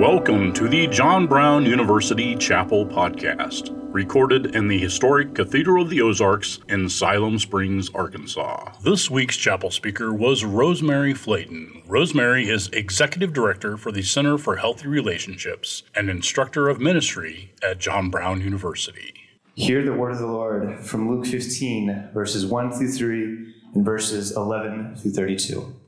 Welcome 0.00 0.54
to 0.54 0.66
the 0.66 0.86
John 0.86 1.26
Brown 1.26 1.66
University 1.66 2.34
Chapel 2.34 2.86
Podcast, 2.86 3.68
recorded 3.92 4.56
in 4.56 4.66
the 4.66 4.78
historic 4.78 5.34
Cathedral 5.34 5.82
of 5.82 5.90
the 5.90 6.00
Ozarks 6.00 6.58
in 6.70 6.88
Siloam 6.88 7.38
Springs, 7.38 7.90
Arkansas. 7.90 8.72
This 8.82 9.10
week's 9.10 9.36
chapel 9.36 9.70
speaker 9.70 10.14
was 10.14 10.42
Rosemary 10.42 11.12
Flayton. 11.12 11.82
Rosemary 11.86 12.48
is 12.48 12.68
Executive 12.68 13.34
Director 13.34 13.76
for 13.76 13.92
the 13.92 14.00
Center 14.00 14.38
for 14.38 14.56
Healthy 14.56 14.88
Relationships 14.88 15.82
and 15.94 16.08
Instructor 16.08 16.70
of 16.70 16.80
Ministry 16.80 17.52
at 17.62 17.78
John 17.78 18.08
Brown 18.08 18.40
University. 18.40 19.12
Hear 19.54 19.84
the 19.84 19.92
word 19.92 20.12
of 20.12 20.18
the 20.18 20.26
Lord 20.26 20.80
from 20.80 21.10
Luke 21.10 21.26
15, 21.26 22.08
verses 22.14 22.46
1 22.46 22.72
through 22.72 22.92
3 22.92 23.54
and 23.74 23.84
verses 23.84 24.34
11 24.34 24.96
through 24.96 25.10
32. 25.10 25.79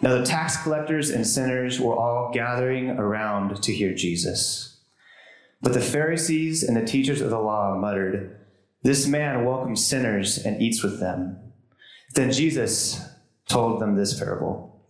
Now 0.00 0.16
the 0.16 0.24
tax 0.24 0.56
collectors 0.62 1.10
and 1.10 1.26
sinners 1.26 1.80
were 1.80 1.96
all 1.96 2.30
gathering 2.32 2.90
around 2.90 3.62
to 3.62 3.72
hear 3.72 3.94
Jesus. 3.94 4.76
But 5.60 5.72
the 5.72 5.80
Pharisees 5.80 6.62
and 6.62 6.76
the 6.76 6.84
teachers 6.84 7.20
of 7.20 7.30
the 7.30 7.40
law 7.40 7.76
muttered, 7.76 8.36
This 8.82 9.08
man 9.08 9.44
welcomes 9.44 9.84
sinners 9.84 10.38
and 10.38 10.62
eats 10.62 10.82
with 10.82 11.00
them. 11.00 11.38
Then 12.14 12.30
Jesus 12.30 13.04
told 13.48 13.80
them 13.80 13.96
this 13.96 14.18
parable. 14.18 14.80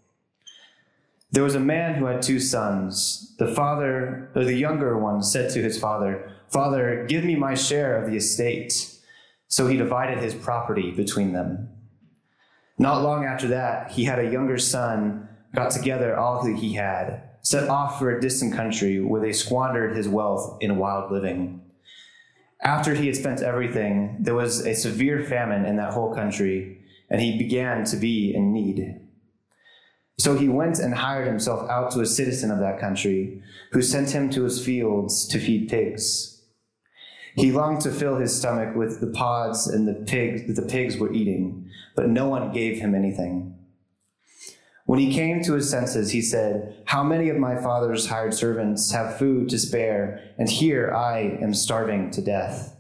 There 1.31 1.43
was 1.43 1.55
a 1.55 1.61
man 1.61 1.95
who 1.95 2.07
had 2.07 2.23
two 2.23 2.41
sons. 2.41 3.35
The 3.39 3.49
father, 3.55 4.31
or 4.35 4.45
the 4.45 4.55
younger 4.55 4.99
one, 4.99 5.23
said 5.23 5.51
to 5.53 5.63
his 5.63 5.79
father, 5.79 6.31
Father, 6.49 7.07
give 7.09 7.25
me 7.25 7.35
my 7.35 7.55
share 7.55 8.03
of 8.03 8.11
the 8.11 8.17
estate. 8.17 8.95
So 9.47 9.67
he 9.67 9.77
divided 9.77 10.19
his 10.19 10.35
property 10.35 10.91
between 10.91 11.33
them. 11.33 11.69
Not 12.79 13.03
long 13.03 13.25
after 13.25 13.49
that, 13.49 13.91
he 13.91 14.05
had 14.05 14.21
a 14.21 14.31
younger 14.31 14.57
son, 14.59 15.29
got 15.55 15.73
together 15.73 16.17
all 16.17 16.45
that 16.45 16.57
he 16.57 16.75
had, 16.75 17.23
set 17.43 17.69
off 17.69 17.99
for 17.99 18.11
a 18.11 18.21
distant 18.21 18.55
country 18.55 19.01
where 19.01 19.21
they 19.21 19.33
squandered 19.33 19.97
his 19.97 20.09
wealth 20.09 20.59
in 20.61 20.79
wild 20.79 21.11
living. 21.11 21.63
After 22.63 22.95
he 22.95 23.07
had 23.07 23.17
spent 23.17 23.43
everything, 23.43 24.17
there 24.21 24.35
was 24.35 24.65
a 24.65 24.75
severe 24.75 25.25
famine 25.25 25.65
in 25.65 25.77
that 25.77 25.93
whole 25.93 26.15
country, 26.15 26.81
and 27.11 27.21
he 27.21 27.39
began 27.39 27.85
to 27.85 27.97
be 27.97 28.35
in 28.35 28.53
need. 28.53 29.01
So 30.19 30.37
he 30.37 30.49
went 30.49 30.79
and 30.79 30.95
hired 30.95 31.29
himself 31.29 31.69
out 31.71 31.93
to 31.93 32.01
a 32.01 32.07
citizen 32.07 32.51
of 32.51 32.59
that 32.59 32.81
country, 32.81 33.43
who 33.73 33.83
sent 33.83 34.11
him 34.11 34.31
to 34.31 34.45
his 34.45 34.65
fields 34.65 35.27
to 35.29 35.39
feed 35.39 35.69
pigs. 35.69 36.38
He 37.39 37.53
longed 37.53 37.83
to 37.83 37.93
fill 37.93 38.17
his 38.17 38.37
stomach 38.37 38.75
with 38.75 39.01
the 39.01 39.07
pods 39.07 39.69
and 39.69 39.87
the 39.87 39.95
pigs 39.95 40.49
that 40.49 40.61
the 40.61 40.69
pigs 40.69 40.97
were 40.97 41.13
eating, 41.13 41.71
but 41.95 42.09
no 42.09 42.29
one 42.29 42.51
gave 42.53 42.81
him 42.81 42.97
anything. 42.97 43.57
When 44.87 44.99
he 44.99 45.15
came 45.15 45.43
to 45.45 45.53
his 45.53 45.71
senses, 45.71 46.11
he 46.11 46.21
said, 46.21 46.83
How 46.87 47.05
many 47.05 47.29
of 47.29 47.37
my 47.37 47.55
father's 47.55 48.09
hired 48.09 48.35
servants 48.35 48.91
have 48.91 49.19
food 49.19 49.51
to 49.51 49.59
spare, 49.59 50.33
and 50.37 50.51
here 50.51 50.93
I 50.93 51.39
am 51.41 51.55
starving 51.55 52.11
to 52.13 52.23
death? 52.23 52.75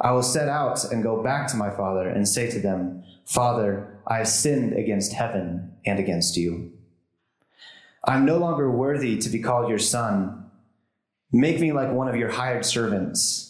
I 0.00 0.12
will 0.12 0.22
set 0.22 0.48
out 0.48 0.84
and 0.84 1.02
go 1.02 1.20
back 1.20 1.48
to 1.48 1.56
my 1.56 1.70
father 1.70 2.08
and 2.08 2.28
say 2.28 2.48
to 2.48 2.60
them, 2.60 3.02
Father, 3.26 4.00
I 4.06 4.18
have 4.18 4.28
sinned 4.28 4.72
against 4.72 5.14
heaven 5.14 5.72
and 5.84 5.98
against 5.98 6.36
you. 6.36 6.74
I 8.04 8.14
am 8.14 8.24
no 8.24 8.38
longer 8.38 8.70
worthy 8.70 9.18
to 9.18 9.28
be 9.28 9.40
called 9.40 9.68
your 9.68 9.78
son. 9.78 10.48
Make 11.32 11.58
me 11.58 11.72
like 11.72 11.90
one 11.90 12.08
of 12.08 12.16
your 12.16 12.30
hired 12.30 12.64
servants. 12.64 13.49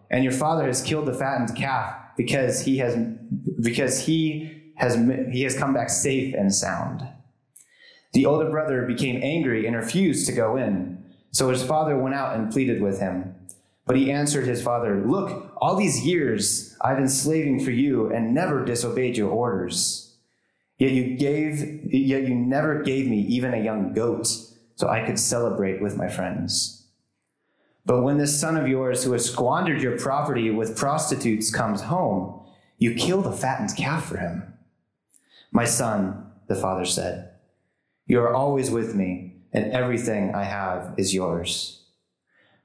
and 0.11 0.23
your 0.23 0.33
father 0.33 0.67
has 0.67 0.83
killed 0.83 1.07
the 1.07 1.13
fattened 1.13 1.55
calf 1.55 1.95
because 2.17 2.61
he 2.61 2.77
has 2.77 2.95
because 3.61 4.05
he 4.05 4.73
has 4.75 4.95
he 5.31 5.41
has 5.43 5.57
come 5.57 5.73
back 5.73 5.89
safe 5.89 6.35
and 6.35 6.53
sound. 6.53 7.07
The 8.13 8.25
older 8.25 8.49
brother 8.49 8.85
became 8.85 9.21
angry 9.23 9.65
and 9.65 9.75
refused 9.75 10.27
to 10.27 10.33
go 10.33 10.57
in. 10.57 11.01
So 11.31 11.49
his 11.49 11.63
father 11.63 11.97
went 11.97 12.13
out 12.13 12.35
and 12.35 12.51
pleaded 12.51 12.81
with 12.81 12.99
him. 12.99 13.33
But 13.85 13.95
he 13.95 14.11
answered 14.11 14.45
his 14.45 14.61
father, 14.61 15.01
Look, 15.05 15.53
all 15.57 15.77
these 15.77 16.05
years 16.05 16.75
I've 16.81 16.97
been 16.97 17.07
slaving 17.07 17.63
for 17.63 17.71
you 17.71 18.11
and 18.11 18.35
never 18.35 18.65
disobeyed 18.65 19.15
your 19.17 19.29
orders. 19.29 20.13
Yet 20.77 20.91
you 20.91 21.15
gave 21.15 21.85
yet 21.93 22.23
you 22.23 22.35
never 22.35 22.83
gave 22.83 23.07
me 23.07 23.21
even 23.21 23.53
a 23.53 23.63
young 23.63 23.93
goat 23.93 24.27
so 24.75 24.89
I 24.89 25.05
could 25.05 25.19
celebrate 25.19 25.81
with 25.81 25.95
my 25.95 26.09
friends. 26.09 26.80
But 27.85 28.03
when 28.03 28.17
this 28.17 28.39
son 28.39 28.57
of 28.57 28.67
yours 28.67 29.03
who 29.03 29.13
has 29.13 29.25
squandered 29.25 29.81
your 29.81 29.97
property 29.97 30.51
with 30.51 30.77
prostitutes 30.77 31.49
comes 31.49 31.81
home, 31.81 32.39
you 32.77 32.95
kill 32.95 33.21
the 33.21 33.31
fattened 33.31 33.75
calf 33.75 34.05
for 34.05 34.17
him. 34.17 34.53
My 35.51 35.65
son, 35.65 36.31
the 36.47 36.55
father 36.55 36.85
said, 36.85 37.29
you 38.05 38.19
are 38.19 38.33
always 38.33 38.69
with 38.69 38.93
me, 38.95 39.35
and 39.53 39.71
everything 39.71 40.35
I 40.35 40.43
have 40.43 40.93
is 40.97 41.13
yours. 41.13 41.83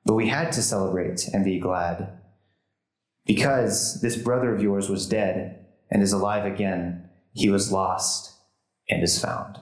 But 0.04 0.14
we 0.14 0.28
had 0.28 0.52
to 0.52 0.62
celebrate 0.62 1.28
and 1.28 1.44
be 1.44 1.58
glad, 1.58 2.18
because 3.24 4.00
this 4.00 4.16
brother 4.16 4.54
of 4.54 4.62
yours 4.62 4.88
was 4.88 5.08
dead 5.08 5.66
and 5.90 6.02
is 6.02 6.12
alive 6.12 6.44
again. 6.44 7.08
He 7.32 7.48
was 7.48 7.72
lost 7.72 8.32
and 8.88 9.02
is 9.02 9.20
found. 9.20 9.60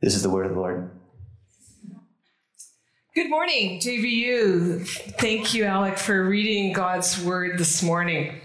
This 0.00 0.14
is 0.14 0.22
the 0.22 0.30
word 0.30 0.46
of 0.46 0.54
the 0.54 0.60
Lord. 0.60 0.90
Good 3.16 3.30
morning, 3.30 3.80
JBU. 3.80 4.86
Thank 5.18 5.54
you, 5.54 5.64
Alec, 5.64 5.96
for 5.96 6.28
reading 6.28 6.74
God's 6.74 7.18
word 7.24 7.56
this 7.56 7.82
morning. 7.82 8.38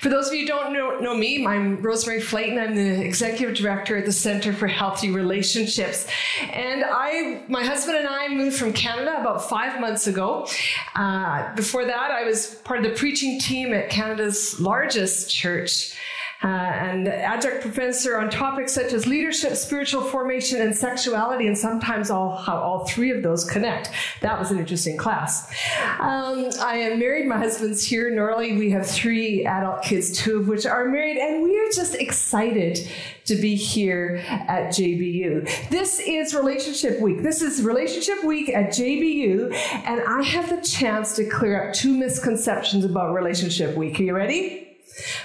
For 0.00 0.10
those 0.10 0.28
of 0.28 0.34
you 0.34 0.42
who 0.42 0.46
don't 0.46 0.72
know, 0.72 1.00
know, 1.00 1.16
me, 1.16 1.44
I'm 1.44 1.82
Rosemary 1.82 2.20
Flayton. 2.20 2.56
I'm 2.56 2.76
the 2.76 3.04
executive 3.04 3.56
director 3.56 3.96
at 3.96 4.04
the 4.04 4.12
Center 4.12 4.52
for 4.52 4.68
Healthy 4.68 5.10
Relationships. 5.10 6.06
And 6.52 6.84
I, 6.86 7.42
my 7.48 7.64
husband 7.64 7.98
and 7.98 8.06
I 8.06 8.28
moved 8.28 8.56
from 8.56 8.72
Canada 8.72 9.20
about 9.20 9.48
five 9.48 9.80
months 9.80 10.06
ago. 10.06 10.46
Uh, 10.94 11.52
before 11.56 11.84
that, 11.84 12.12
I 12.12 12.22
was 12.22 12.54
part 12.62 12.78
of 12.78 12.84
the 12.84 12.96
preaching 12.96 13.40
team 13.40 13.74
at 13.74 13.90
Canada's 13.90 14.60
largest 14.60 15.34
church 15.34 15.96
uh, 16.42 16.46
and 16.46 17.08
adjunct 17.08 17.62
professor 17.62 18.16
on 18.16 18.30
topics 18.30 18.72
such 18.72 18.92
as 18.92 19.06
leadership, 19.06 19.56
spiritual 19.56 20.02
formation, 20.02 20.60
and 20.60 20.76
sexuality, 20.76 21.48
and 21.48 21.58
sometimes 21.58 22.10
all 22.10 22.36
how 22.36 22.56
all 22.56 22.86
three 22.86 23.10
of 23.10 23.22
those 23.22 23.44
connect. 23.44 23.90
That 24.20 24.38
was 24.38 24.50
an 24.52 24.58
interesting 24.58 24.96
class. 24.96 25.50
Um, 25.98 26.50
I 26.60 26.76
am 26.76 27.00
married. 27.00 27.26
My 27.26 27.38
husband's 27.38 27.84
here, 27.84 28.10
Norley. 28.10 28.56
We 28.56 28.70
have 28.70 28.86
three 28.86 29.46
adult 29.46 29.82
kids, 29.82 30.16
two 30.16 30.38
of 30.38 30.48
which 30.48 30.64
are 30.64 30.88
married, 30.88 31.16
and 31.16 31.42
we 31.42 31.58
are 31.58 31.70
just 31.74 31.96
excited 31.96 32.88
to 33.24 33.34
be 33.36 33.56
here 33.56 34.22
at 34.28 34.68
JBU. 34.68 35.70
This 35.70 36.00
is 36.00 36.34
Relationship 36.34 37.00
Week. 37.00 37.22
This 37.22 37.42
is 37.42 37.62
Relationship 37.62 38.22
Week 38.24 38.48
at 38.50 38.68
JBU, 38.68 39.52
and 39.84 40.00
I 40.08 40.22
have 40.22 40.48
the 40.50 40.62
chance 40.62 41.16
to 41.16 41.28
clear 41.28 41.68
up 41.68 41.74
two 41.74 41.96
misconceptions 41.96 42.84
about 42.84 43.12
Relationship 43.12 43.76
Week. 43.76 43.98
Are 43.98 44.02
you 44.04 44.14
ready? 44.14 44.67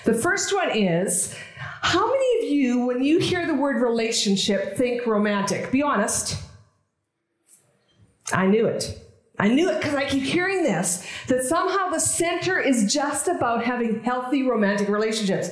The 0.06 0.14
first 0.14 0.54
one 0.54 0.75
is 0.75 1.36
how 1.81 2.06
many 2.06 2.40
of 2.40 2.54
you, 2.54 2.86
when 2.86 3.04
you 3.04 3.20
hear 3.20 3.46
the 3.46 3.54
word 3.54 3.81
relationship, 3.81 4.78
think 4.78 5.06
romantic? 5.06 5.72
Be 5.72 5.81
honest. 5.81 6.42
I 8.31 8.48
knew 8.48 8.66
it. 8.68 9.00
I 9.40 9.50
knew 9.50 9.70
it 9.70 9.81
because 9.81 9.96
I 9.96 10.06
keep 10.06 10.24
hearing 10.24 10.64
this 10.64 11.06
that 11.28 11.44
somehow 11.44 11.90
the 11.90 12.00
center 12.00 12.60
is 12.60 12.94
just 12.94 13.28
about 13.28 13.64
having 13.64 14.02
healthy 14.04 14.44
romantic 14.44 14.88
relationships. 14.88 15.50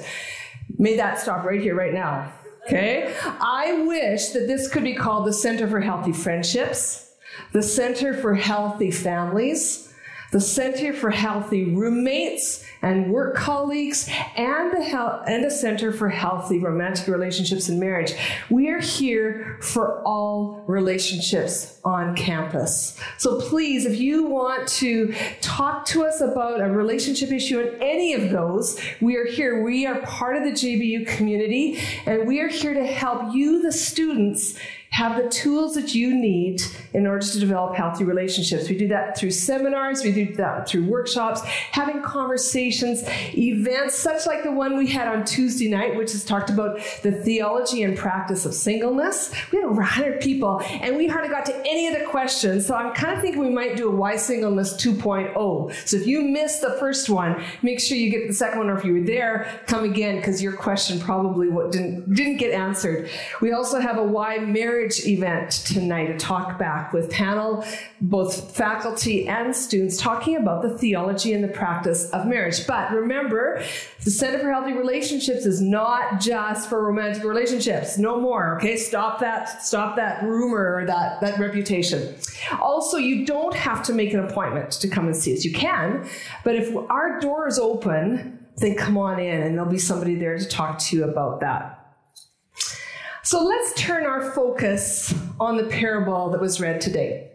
May 0.78 0.96
that 0.98 1.20
stop 1.20 1.46
right 1.46 1.60
here, 1.60 1.76
right 1.76 1.94
now. 1.94 2.32
Okay? 2.66 3.14
I 3.24 3.84
wish 3.88 4.30
that 4.30 4.48
this 4.48 4.68
could 4.68 4.84
be 4.84 4.94
called 4.94 5.26
the 5.26 5.34
Center 5.34 5.68
for 5.68 5.82
Healthy 5.82 6.14
Friendships, 6.14 7.12
the 7.54 7.62
Center 7.62 8.14
for 8.14 8.36
Healthy 8.36 8.92
Families, 8.92 9.91
the 10.32 10.40
Center 10.40 10.94
for 10.94 11.10
Healthy 11.10 11.76
Roommates 11.76 12.64
and 12.82 13.12
Work 13.12 13.36
Colleagues, 13.36 14.10
and 14.36 14.72
the, 14.72 14.84
Hel- 14.84 15.24
and 15.28 15.44
the 15.44 15.52
Center 15.52 15.92
for 15.92 16.10
Healthy 16.10 16.60
Romantic 16.60 17.08
Relationships 17.08 17.70
and 17.70 17.80
Marriage. 17.80 18.14
We 18.50 18.70
are 18.70 18.80
here 18.80 19.60
for 19.62 20.02
all 20.04 20.64
relationships 20.66 21.80
on 21.84 22.16
campus. 22.16 23.00
So 23.18 23.40
please, 23.40 23.86
if 23.86 24.00
you 24.00 24.26
want 24.26 24.68
to 24.70 25.14
talk 25.42 25.86
to 25.88 26.06
us 26.06 26.22
about 26.22 26.62
a 26.62 26.70
relationship 26.72 27.32
issue 27.32 27.60
in 27.60 27.82
any 27.82 28.14
of 28.14 28.32
those, 28.32 28.80
we 29.00 29.18
are 29.18 29.26
here. 29.26 29.62
We 29.64 29.86
are 29.86 30.02
part 30.02 30.38
of 30.38 30.44
the 30.44 30.52
JBU 30.52 31.08
community, 31.08 31.80
and 32.06 32.28
we 32.28 32.40
are 32.40 32.48
here 32.48 32.74
to 32.74 32.86
help 32.86 33.36
you, 33.36 33.62
the 33.62 33.72
students, 33.72 34.58
have 34.92 35.22
the 35.22 35.30
tools 35.30 35.74
that 35.76 35.96
you 35.96 36.14
need 36.14 36.62
in 36.94 37.08
order 37.08 37.26
to 37.26 37.40
develop 37.40 37.76
healthy 37.76 38.04
relationships. 38.04 38.70
We 38.70 38.78
do 38.78 38.90
that 38.90 39.18
through 39.18 39.32
seminars, 39.32 40.04
we 40.04 40.12
do 40.12 40.36
that 40.36 40.68
through 40.68 40.86
workshops, 40.86 41.42
having 41.72 42.02
conversations, 42.02 43.04
events 43.34 43.98
such 43.98 44.28
like 44.28 44.44
the 44.44 44.52
one 44.52 44.78
we 44.78 44.88
had 44.88 45.08
on 45.08 45.24
Tuesday 45.24 45.70
night, 45.70 45.96
which 45.96 46.12
has 46.12 46.26
talked 46.26 46.50
about 46.50 46.80
the 47.04 47.12
theology 47.12 47.84
and 47.84 47.98
practice 47.98 48.46
of 48.46 48.54
singleness. 48.54 49.34
We 49.52 49.60
had 49.60 49.66
over 49.66 49.82
100 49.82 50.20
people, 50.20 50.62
and 50.66 50.98
we 50.98 51.08
hardly 51.08 51.30
got 51.30 51.46
to 51.46 51.58
any 51.66 51.88
of 51.88 51.98
the 51.98 52.06
questions. 52.06 52.68
So 52.68 52.76
I'm 52.76 52.94
kind 52.94 53.16
of 53.16 53.22
thinking 53.22 53.42
we 53.42 53.50
might 53.50 53.78
do 53.78 53.88
a 53.88 53.96
Why 53.96 54.18
Singleness 54.18 54.74
2.0. 54.74 55.88
So 55.88 55.98
if 55.98 56.06
you 56.06 56.22
missed 56.22 56.62
the 56.62 56.76
first 56.80 57.10
one, 57.10 57.42
make 57.62 57.80
sure 57.80 57.98
you 57.98 58.10
get 58.10 58.28
the 58.28 58.34
second 58.34 58.60
one, 58.60 58.70
or 58.70 58.78
if 58.78 58.84
you 58.84 58.94
were 58.94 59.06
there, 59.06 59.62
come 59.68 59.86
again 59.86 60.18
because 60.18 60.44
your 60.44 60.54
question 60.54 61.00
probably 61.00 61.48
didn't 61.72 62.14
didn't 62.14 62.38
get 62.38 62.52
answered. 62.52 63.10
We 63.40 63.54
also 63.54 63.80
have 63.80 63.98
a 63.98 64.04
Why 64.04 64.38
Marriage 64.40 64.81
marriage 64.82 65.06
event 65.06 65.52
tonight, 65.52 66.10
a 66.10 66.18
talk 66.18 66.58
back 66.58 66.92
with 66.92 67.10
panel, 67.12 67.64
both 68.02 68.56
faculty 68.56 69.28
and 69.28 69.56
students, 69.56 69.96
talking 69.98 70.38
about 70.38 70.64
the 70.64 70.76
theology 70.76 71.34
and 71.34 71.44
the 71.44 71.48
practice 71.48 72.10
of 72.10 72.26
marriage. 72.26 72.66
But 72.66 72.92
remember, 72.92 73.62
the 74.04 74.10
Center 74.10 74.40
for 74.40 74.52
Healthy 74.52 74.74
Relationships 74.74 75.46
is 75.46 75.62
not 75.62 76.20
just 76.20 76.68
for 76.68 76.84
romantic 76.84 77.24
relationships. 77.24 78.00
No 78.00 78.20
more. 78.20 78.58
Okay, 78.58 78.76
stop 78.76 79.20
that. 79.20 79.64
Stop 79.64 79.96
that 79.98 80.24
rumor 80.24 80.78
or 80.78 80.86
that 80.88 81.22
that 81.22 81.38
reputation. 81.38 82.16
Also, 82.60 82.98
you 82.98 83.24
don't 83.26 83.54
have 83.54 83.84
to 83.84 83.94
make 83.94 84.14
an 84.14 84.22
appointment 84.22 84.72
to 84.72 84.88
come 84.88 85.06
and 85.06 85.16
see 85.16 85.34
us. 85.34 85.46
You 85.46 85.54
can, 85.54 86.08
but 86.44 86.56
if 86.56 86.76
our 86.90 87.20
door 87.20 87.48
is 87.48 87.60
open, 87.60 88.48
then 88.58 88.76
come 88.76 88.98
on 88.98 89.20
in, 89.20 89.44
and 89.44 89.56
there'll 89.56 89.72
be 89.72 89.78
somebody 89.78 90.16
there 90.16 90.40
to 90.40 90.46
talk 90.46 90.80
to 90.80 90.98
you 90.98 91.04
about 91.04 91.42
that. 91.42 91.81
So 93.32 93.42
let's 93.42 93.72
turn 93.76 94.06
our 94.06 94.34
focus 94.34 95.14
on 95.40 95.56
the 95.56 95.64
parable 95.64 96.32
that 96.32 96.42
was 96.42 96.60
read 96.60 96.82
today. 96.82 97.32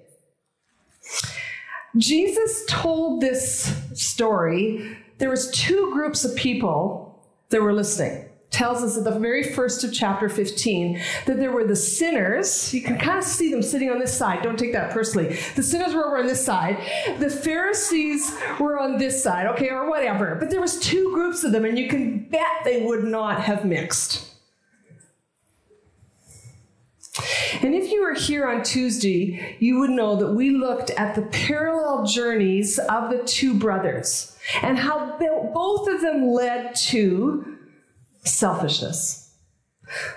Jesus 1.96 2.66
told 2.68 3.22
this 3.22 3.74
story. 3.94 4.98
There 5.16 5.30
was 5.30 5.50
two 5.52 5.90
groups 5.94 6.22
of 6.22 6.36
people 6.36 7.26
that 7.48 7.62
were 7.62 7.72
listening. 7.72 8.28
Tells 8.50 8.82
us 8.82 8.98
at 8.98 9.04
the 9.04 9.18
very 9.18 9.42
first 9.42 9.84
of 9.84 9.94
chapter 9.94 10.28
15 10.28 11.00
that 11.24 11.38
there 11.38 11.50
were 11.50 11.64
the 11.64 11.74
sinners. 11.74 12.74
You 12.74 12.82
can 12.82 12.98
kind 12.98 13.16
of 13.16 13.24
see 13.24 13.50
them 13.50 13.62
sitting 13.62 13.90
on 13.90 13.98
this 13.98 14.14
side. 14.14 14.42
Don't 14.42 14.58
take 14.58 14.74
that 14.74 14.90
personally. 14.90 15.38
The 15.54 15.62
sinners 15.62 15.94
were 15.94 16.04
over 16.08 16.18
on 16.18 16.26
this 16.26 16.44
side. 16.44 16.76
The 17.20 17.30
Pharisees 17.30 18.38
were 18.60 18.78
on 18.78 18.98
this 18.98 19.22
side, 19.22 19.46
okay, 19.46 19.70
or 19.70 19.88
whatever. 19.88 20.34
But 20.34 20.50
there 20.50 20.60
was 20.60 20.78
two 20.78 21.14
groups 21.14 21.42
of 21.42 21.52
them, 21.52 21.64
and 21.64 21.78
you 21.78 21.88
can 21.88 22.28
bet 22.28 22.64
they 22.64 22.84
would 22.84 23.04
not 23.04 23.40
have 23.40 23.64
mixed. 23.64 24.35
And 27.62 27.74
if 27.74 27.90
you 27.90 28.02
were 28.02 28.14
here 28.14 28.46
on 28.46 28.62
Tuesday, 28.62 29.56
you 29.60 29.78
would 29.80 29.90
know 29.90 30.16
that 30.16 30.32
we 30.32 30.50
looked 30.50 30.90
at 30.90 31.14
the 31.14 31.22
parallel 31.22 32.04
journeys 32.04 32.78
of 32.78 33.10
the 33.10 33.22
two 33.24 33.54
brothers 33.54 34.36
and 34.62 34.78
how 34.78 35.16
both 35.18 35.88
of 35.88 36.00
them 36.00 36.28
led 36.28 36.74
to 36.74 37.58
selfishness. 38.24 39.34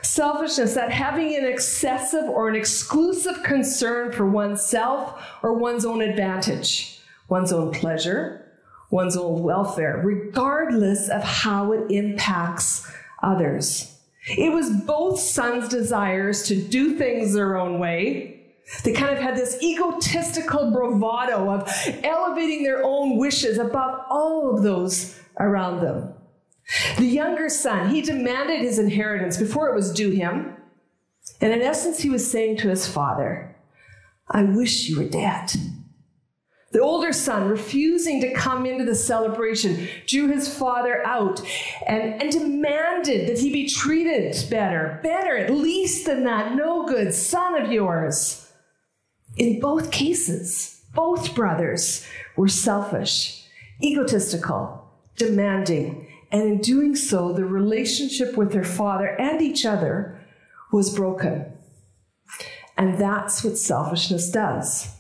Selfishness, 0.02 0.74
that 0.74 0.92
having 0.92 1.36
an 1.36 1.46
excessive 1.46 2.26
or 2.26 2.50
an 2.50 2.56
exclusive 2.56 3.44
concern 3.44 4.12
for 4.12 4.28
oneself 4.28 5.22
or 5.44 5.54
one's 5.54 5.86
own 5.86 6.02
advantage, 6.02 7.00
one's 7.28 7.54
own 7.54 7.72
pleasure, 7.72 8.52
one's 8.90 9.16
own 9.16 9.44
welfare, 9.44 10.02
regardless 10.04 11.10
of 11.10 11.24
how 11.24 11.72
it 11.72 11.92
impacts 11.92 12.92
others. 13.22 13.99
It 14.30 14.52
was 14.52 14.70
both 14.70 15.20
sons' 15.20 15.70
desires 15.70 16.44
to 16.44 16.62
do 16.62 16.96
things 16.96 17.34
their 17.34 17.58
own 17.58 17.80
way. 17.80 18.36
They 18.84 18.94
kind 18.94 19.16
of 19.16 19.22
had 19.22 19.36
this 19.36 19.62
egotistical 19.62 20.72
bravado 20.72 21.50
of 21.50 21.72
elevating 22.04 22.64
their 22.64 22.84
own 22.84 23.18
wishes 23.18 23.58
above 23.58 24.02
all 24.10 24.56
of 24.56 24.64
those 24.64 25.20
around 25.40 25.82
them. 25.82 26.14
The 26.98 27.06
younger 27.06 27.50
son, 27.50 27.90
he 27.90 28.02
demanded 28.02 28.62
his 28.62 28.78
inheritance 28.78 29.38
before 29.38 29.70
it 29.70 29.76
was 29.76 29.92
due 29.92 30.12
him. 30.12 30.56
And 31.42 31.52
in 31.52 31.62
essence, 31.62 32.00
he 32.00 32.10
was 32.10 32.30
saying 32.30 32.58
to 32.58 32.70
his 32.70 32.88
father, 32.88 33.56
I 34.30 34.44
wish 34.44 34.88
you 34.88 35.00
were 35.00 35.10
dead. 35.10 35.54
The 36.72 36.82
older 36.82 37.12
son, 37.12 37.50
refusing 37.50 38.22
to 38.22 38.34
come 38.34 38.66
into 38.66 38.86
the 38.86 38.94
celebration, 38.94 39.88
drew 40.06 40.28
his 40.28 40.54
father 40.54 41.06
out 41.06 41.42
and, 41.88 42.22
and 42.22 42.32
demanded 42.32 43.28
that 43.28 43.40
he 43.40 43.52
be 43.52 43.68
treated 43.68 44.36
better, 44.52 45.00
better 45.02 45.36
at 45.36 45.50
least 45.50 46.06
than 46.06 46.24
that 46.26 46.56
no 46.56 46.86
good 46.86 47.14
son 47.14 47.60
of 47.60 47.72
yours. 47.72 48.52
In 49.36 49.60
both 49.60 49.90
cases, 49.90 50.84
both 50.94 51.34
brothers 51.34 52.06
were 52.38 52.48
selfish, 52.48 53.44
egotistical, 53.82 54.92
demanding, 55.16 56.08
and 56.32 56.44
in 56.44 56.58
doing 56.60 56.96
so, 56.96 57.34
the 57.34 57.46
relationship 57.46 58.38
with 58.38 58.52
their 58.52 58.64
father 58.64 59.08
and 59.20 59.42
each 59.42 59.66
other 59.66 60.20
was 60.72 60.96
broken. 60.96 61.46
And 62.78 63.00
that's 63.00 63.44
what 63.44 63.58
selfishness 63.58 64.30
does. 64.30 64.99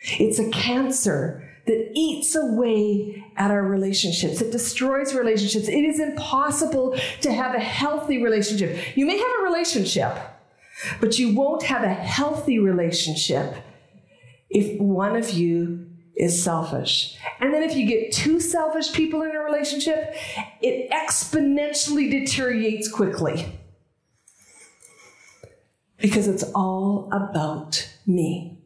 It's 0.00 0.38
a 0.38 0.48
cancer 0.50 1.44
that 1.66 1.90
eats 1.94 2.34
away 2.34 3.24
at 3.36 3.50
our 3.50 3.62
relationships. 3.62 4.40
It 4.40 4.50
destroys 4.50 5.14
relationships. 5.14 5.68
It 5.68 5.84
is 5.84 6.00
impossible 6.00 6.98
to 7.20 7.32
have 7.32 7.54
a 7.54 7.60
healthy 7.60 8.22
relationship. 8.22 8.96
You 8.96 9.06
may 9.06 9.18
have 9.18 9.40
a 9.40 9.44
relationship, 9.44 10.16
but 11.00 11.18
you 11.18 11.34
won't 11.34 11.62
have 11.64 11.82
a 11.82 11.92
healthy 11.92 12.58
relationship 12.58 13.54
if 14.48 14.80
one 14.80 15.14
of 15.14 15.30
you 15.30 15.86
is 16.16 16.42
selfish. 16.42 17.16
And 17.40 17.52
then 17.52 17.62
if 17.62 17.76
you 17.76 17.86
get 17.86 18.12
two 18.12 18.40
selfish 18.40 18.92
people 18.92 19.22
in 19.22 19.36
a 19.36 19.40
relationship, 19.40 20.14
it 20.60 20.90
exponentially 20.90 22.10
deteriorates 22.10 22.90
quickly 22.90 23.58
because 26.00 26.26
it's 26.26 26.44
all 26.54 27.08
about 27.12 27.88
me. 28.06 28.57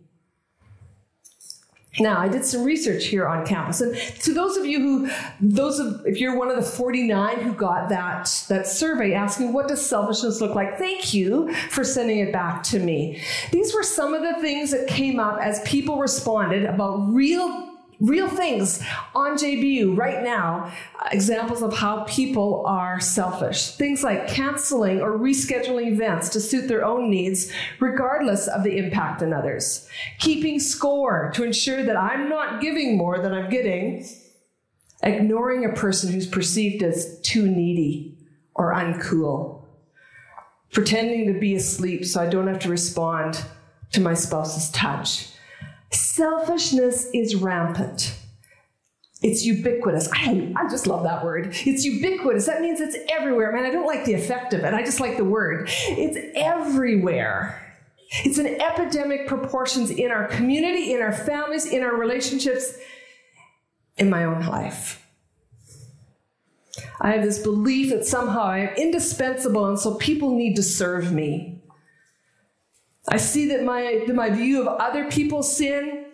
Now, 2.00 2.18
I 2.18 2.28
did 2.28 2.44
some 2.44 2.64
research 2.64 3.06
here 3.06 3.26
on 3.28 3.44
campus, 3.44 3.82
and 3.82 3.94
to 3.94 4.32
those 4.32 4.56
of 4.56 4.64
you 4.64 4.80
who, 4.80 5.11
those 5.42 5.78
of, 5.78 6.06
if 6.06 6.18
you're 6.18 6.38
one 6.38 6.49
of 6.49 6.56
the 6.56 6.62
49 6.62 7.40
who 7.40 7.52
got 7.52 7.90
that 7.90 8.44
that 8.49 8.66
survey 8.66 9.12
asking 9.12 9.52
what 9.52 9.68
does 9.68 9.84
selfishness 9.84 10.40
look 10.40 10.54
like, 10.54 10.78
thank 10.78 11.12
you 11.12 11.52
for 11.68 11.84
sending 11.84 12.20
it 12.20 12.32
back 12.32 12.62
to 12.64 12.78
me. 12.78 13.22
These 13.50 13.75
were 13.75 13.82
some 13.82 14.14
of 14.14 14.22
the 14.22 14.40
things 14.40 14.70
that 14.70 14.88
came 14.88 15.20
up 15.20 15.38
as 15.42 15.61
people 15.66 15.99
responded 15.99 16.64
about 16.64 17.12
real 17.12 17.72
real 18.02 18.28
things 18.28 18.82
on 19.14 19.37
JBU 19.37 19.97
right 19.97 20.25
now, 20.25 20.73
uh, 20.99 21.09
examples 21.12 21.62
of 21.62 21.73
how 21.73 22.02
people 22.04 22.64
are 22.66 23.00
selfish. 23.00 23.76
Things 23.76 24.02
like 24.02 24.26
canceling 24.26 25.00
or 25.00 25.16
rescheduling 25.16 25.92
events 25.92 26.28
to 26.30 26.40
suit 26.40 26.66
their 26.66 26.85
own 26.85 27.09
needs, 27.09 27.52
regardless 27.78 28.49
of 28.49 28.64
the 28.64 28.76
impact 28.76 29.23
on 29.23 29.32
others. 29.32 29.88
Keeping 30.18 30.59
score 30.59 31.30
to 31.35 31.44
ensure 31.44 31.85
that 31.85 31.97
I'm 31.97 32.28
not 32.28 32.61
giving 32.61 32.99
more 32.99 33.23
than 33.23 33.32
I'm 33.32 33.49
getting. 33.49 34.04
Ignoring 35.04 35.64
a 35.64 35.73
person 35.73 36.12
who's 36.12 36.26
perceived 36.26 36.82
as 36.82 37.21
too 37.21 37.49
needy 37.49 38.18
or 38.54 38.75
uncool. 38.75 39.64
Pretending 40.73 41.32
to 41.32 41.38
be 41.38 41.54
asleep 41.54 42.04
so 42.04 42.21
I 42.21 42.28
don't 42.28 42.49
have 42.49 42.61
to 42.61 42.68
respond 42.68 43.44
to 43.92 44.00
my 44.00 44.14
spouse's 44.14 44.71
touch 44.71 45.31
Selfishness 45.92 47.08
is 47.14 47.34
rampant. 47.34 48.14
It's 49.22 49.44
ubiquitous. 49.44 50.08
I, 50.12 50.52
I 50.56 50.68
just 50.68 50.87
love 50.87 51.04
that 51.04 51.25
word. 51.25 51.54
It's 51.64 51.84
ubiquitous. 51.84 52.46
That 52.46 52.61
means 52.61 52.80
it's 52.80 52.96
everywhere. 53.08 53.52
Man, 53.52 53.64
I 53.64 53.70
don't 53.70 53.87
like 53.87 54.04
the 54.04 54.14
effect 54.14 54.52
of 54.52 54.64
it. 54.64 54.75
I 54.75 54.82
just 54.82 54.99
like 54.99 55.16
the 55.16 55.25
word. 55.25 55.68
It's 55.70 56.18
everywhere. 56.34 57.61
It's 58.25 58.38
in 58.38 58.61
epidemic 58.61 59.26
proportions 59.26 59.90
in 59.90 60.11
our 60.11 60.26
community, 60.26 60.92
in 60.92 61.00
our 61.00 61.12
families, 61.12 61.66
in 61.66 61.82
our 61.82 61.94
relationships, 61.96 62.76
in 63.96 64.11
my 64.11 64.25
own 64.25 64.44
life. 64.44 65.06
I 67.00 67.12
have 67.12 67.22
this 67.22 67.38
belief 67.38 67.90
that 67.90 68.06
somehow 68.06 68.42
I 68.42 68.58
am 68.58 68.75
indispensable, 68.76 69.66
and 69.68 69.78
so 69.78 69.94
people 69.94 70.37
need 70.37 70.56
to 70.56 70.62
serve 70.62 71.12
me. 71.12 71.51
I 73.09 73.16
see 73.16 73.49
that 73.49 73.64
my, 73.64 74.04
that 74.06 74.14
my 74.14 74.30
view 74.30 74.62
of 74.62 74.68
other 74.80 75.11
people's 75.11 75.56
sin, 75.56 76.06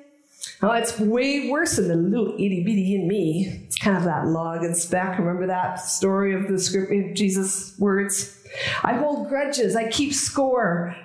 oh, 0.62 0.72
it's 0.72 0.98
way 0.98 1.50
worse 1.50 1.76
than 1.76 1.88
the 1.88 1.94
little 1.94 2.34
itty 2.34 2.64
bitty 2.64 2.94
in 2.94 3.06
me. 3.06 3.62
It's 3.66 3.76
kind 3.76 3.96
of 3.96 4.04
that 4.04 4.26
log 4.26 4.64
and 4.64 4.76
speck. 4.76 5.18
Remember 5.18 5.46
that 5.46 5.80
story 5.80 6.34
of 6.34 6.48
the 6.48 6.58
script 6.58 7.16
Jesus' 7.16 7.78
words? 7.78 8.42
I 8.82 8.94
hold 8.94 9.28
grudges. 9.28 9.76
I 9.76 9.88
keep 9.88 10.14
score. 10.14 10.96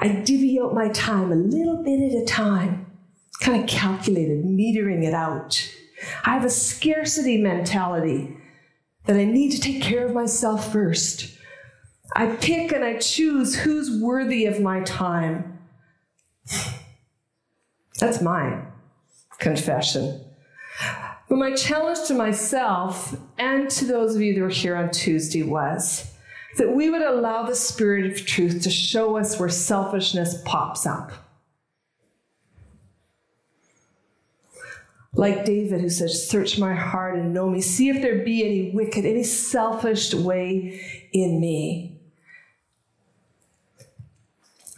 I 0.00 0.08
divvy 0.08 0.60
out 0.60 0.74
my 0.74 0.88
time 0.88 1.32
a 1.32 1.36
little 1.36 1.82
bit 1.82 2.12
at 2.12 2.22
a 2.22 2.24
time, 2.24 2.86
kind 3.40 3.62
of 3.62 3.68
calculated, 3.68 4.44
metering 4.44 5.04
it 5.04 5.14
out. 5.14 5.72
I 6.24 6.30
have 6.30 6.44
a 6.44 6.50
scarcity 6.50 7.38
mentality 7.38 8.36
that 9.06 9.16
I 9.16 9.24
need 9.24 9.50
to 9.52 9.60
take 9.60 9.82
care 9.82 10.06
of 10.06 10.14
myself 10.14 10.72
first. 10.72 11.37
I 12.16 12.26
pick 12.36 12.72
and 12.72 12.84
I 12.84 12.98
choose 12.98 13.54
who's 13.54 14.02
worthy 14.02 14.46
of 14.46 14.60
my 14.60 14.80
time. 14.80 15.58
That's 17.98 18.20
my 18.20 18.62
confession. 19.38 20.24
But 21.28 21.36
my 21.36 21.54
challenge 21.54 22.06
to 22.08 22.14
myself 22.14 23.16
and 23.36 23.68
to 23.70 23.84
those 23.84 24.14
of 24.14 24.22
you 24.22 24.34
that 24.34 24.40
were 24.40 24.48
here 24.48 24.76
on 24.76 24.90
Tuesday 24.90 25.42
was 25.42 26.10
that 26.56 26.74
we 26.74 26.90
would 26.90 27.02
allow 27.02 27.44
the 27.44 27.54
Spirit 27.54 28.10
of 28.10 28.26
truth 28.26 28.62
to 28.62 28.70
show 28.70 29.16
us 29.16 29.38
where 29.38 29.48
selfishness 29.48 30.40
pops 30.44 30.86
up. 30.86 31.12
Like 35.14 35.44
David, 35.44 35.80
who 35.80 35.88
says, 35.88 36.28
Search 36.28 36.58
my 36.58 36.74
heart 36.74 37.16
and 37.16 37.34
know 37.34 37.48
me. 37.50 37.60
See 37.60 37.88
if 37.88 38.00
there 38.00 38.24
be 38.24 38.44
any 38.44 38.70
wicked, 38.70 39.04
any 39.04 39.24
selfish 39.24 40.14
way 40.14 40.80
in 41.12 41.40
me. 41.40 41.97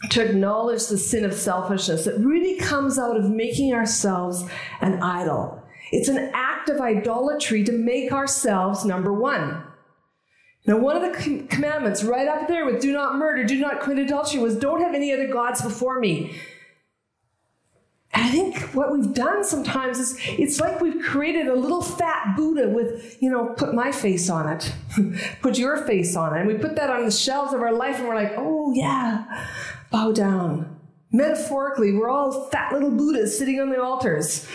To 0.09 0.25
acknowledge 0.25 0.87
the 0.87 0.97
sin 0.97 1.23
of 1.25 1.33
selfishness 1.33 2.05
that 2.05 2.17
really 2.17 2.57
comes 2.59 2.97
out 2.97 3.17
of 3.17 3.29
making 3.29 3.73
ourselves 3.73 4.43
an 4.81 5.01
idol. 5.01 5.61
It's 5.91 6.07
an 6.09 6.31
act 6.33 6.69
of 6.69 6.81
idolatry 6.81 7.63
to 7.65 7.71
make 7.71 8.11
ourselves 8.11 8.83
number 8.83 9.13
one. 9.13 9.63
Now, 10.65 10.77
one 10.77 10.95
of 10.95 11.01
the 11.01 11.45
commandments 11.49 12.03
right 12.03 12.27
up 12.27 12.47
there 12.47 12.65
with 12.65 12.81
do 12.81 12.93
not 12.93 13.15
murder, 13.15 13.43
do 13.43 13.59
not 13.59 13.81
commit 13.81 13.99
adultery 13.99 14.39
was 14.39 14.55
don't 14.55 14.81
have 14.81 14.93
any 14.93 15.11
other 15.11 15.27
gods 15.27 15.61
before 15.61 15.99
me. 15.99 16.35
And 18.13 18.25
I 18.25 18.29
think 18.29 18.59
what 18.75 18.91
we've 18.91 19.13
done 19.13 19.43
sometimes 19.43 19.97
is 19.97 20.19
it's 20.27 20.59
like 20.59 20.81
we've 20.81 21.01
created 21.01 21.47
a 21.47 21.55
little 21.55 21.81
fat 21.81 22.35
Buddha 22.35 22.67
with, 22.67 23.17
you 23.21 23.31
know, 23.31 23.53
put 23.57 23.73
my 23.73 23.91
face 23.91 24.29
on 24.29 24.49
it, 24.49 24.73
put 25.41 25.57
your 25.57 25.77
face 25.77 26.15
on 26.15 26.35
it. 26.35 26.41
And 26.41 26.47
we 26.47 26.55
put 26.55 26.75
that 26.75 26.89
on 26.89 27.05
the 27.05 27.11
shelves 27.11 27.53
of 27.53 27.61
our 27.61 27.73
life 27.73 27.99
and 27.99 28.07
we're 28.07 28.15
like, 28.15 28.33
oh 28.37 28.73
yeah, 28.73 29.47
bow 29.91 30.11
down. 30.11 30.79
Metaphorically, 31.11 31.93
we're 31.93 32.09
all 32.09 32.47
fat 32.49 32.73
little 32.73 32.91
Buddhas 32.91 33.37
sitting 33.37 33.59
on 33.59 33.69
the 33.69 33.81
altars. 33.81 34.47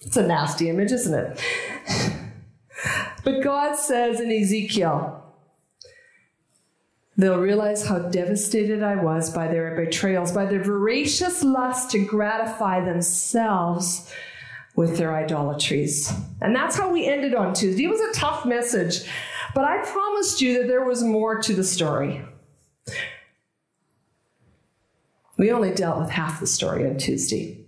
It's 0.00 0.16
a 0.16 0.26
nasty 0.26 0.68
image, 0.68 0.92
isn't 0.92 1.14
it? 1.14 1.40
But 3.24 3.42
God 3.42 3.74
says 3.76 4.20
in 4.20 4.30
Ezekiel, 4.30 5.22
They'll 7.16 7.38
realize 7.38 7.86
how 7.86 8.00
devastated 8.00 8.82
I 8.82 8.96
was 8.96 9.30
by 9.30 9.46
their 9.46 9.76
betrayals, 9.76 10.32
by 10.32 10.46
their 10.46 10.62
voracious 10.62 11.44
lust 11.44 11.92
to 11.92 12.04
gratify 12.04 12.84
themselves 12.84 14.12
with 14.74 14.98
their 14.98 15.14
idolatries. 15.14 16.12
And 16.40 16.54
that's 16.54 16.76
how 16.76 16.90
we 16.90 17.06
ended 17.06 17.34
on 17.34 17.54
Tuesday. 17.54 17.84
It 17.84 17.90
was 17.90 18.00
a 18.00 18.12
tough 18.18 18.44
message, 18.44 19.08
but 19.54 19.64
I 19.64 19.84
promised 19.84 20.40
you 20.40 20.58
that 20.58 20.66
there 20.66 20.84
was 20.84 21.04
more 21.04 21.40
to 21.40 21.54
the 21.54 21.62
story. 21.62 22.20
We 25.36 25.50
only 25.50 25.72
dealt 25.72 26.00
with 26.00 26.10
half 26.10 26.40
the 26.40 26.46
story 26.46 26.86
on 26.86 26.96
Tuesday. 26.96 27.64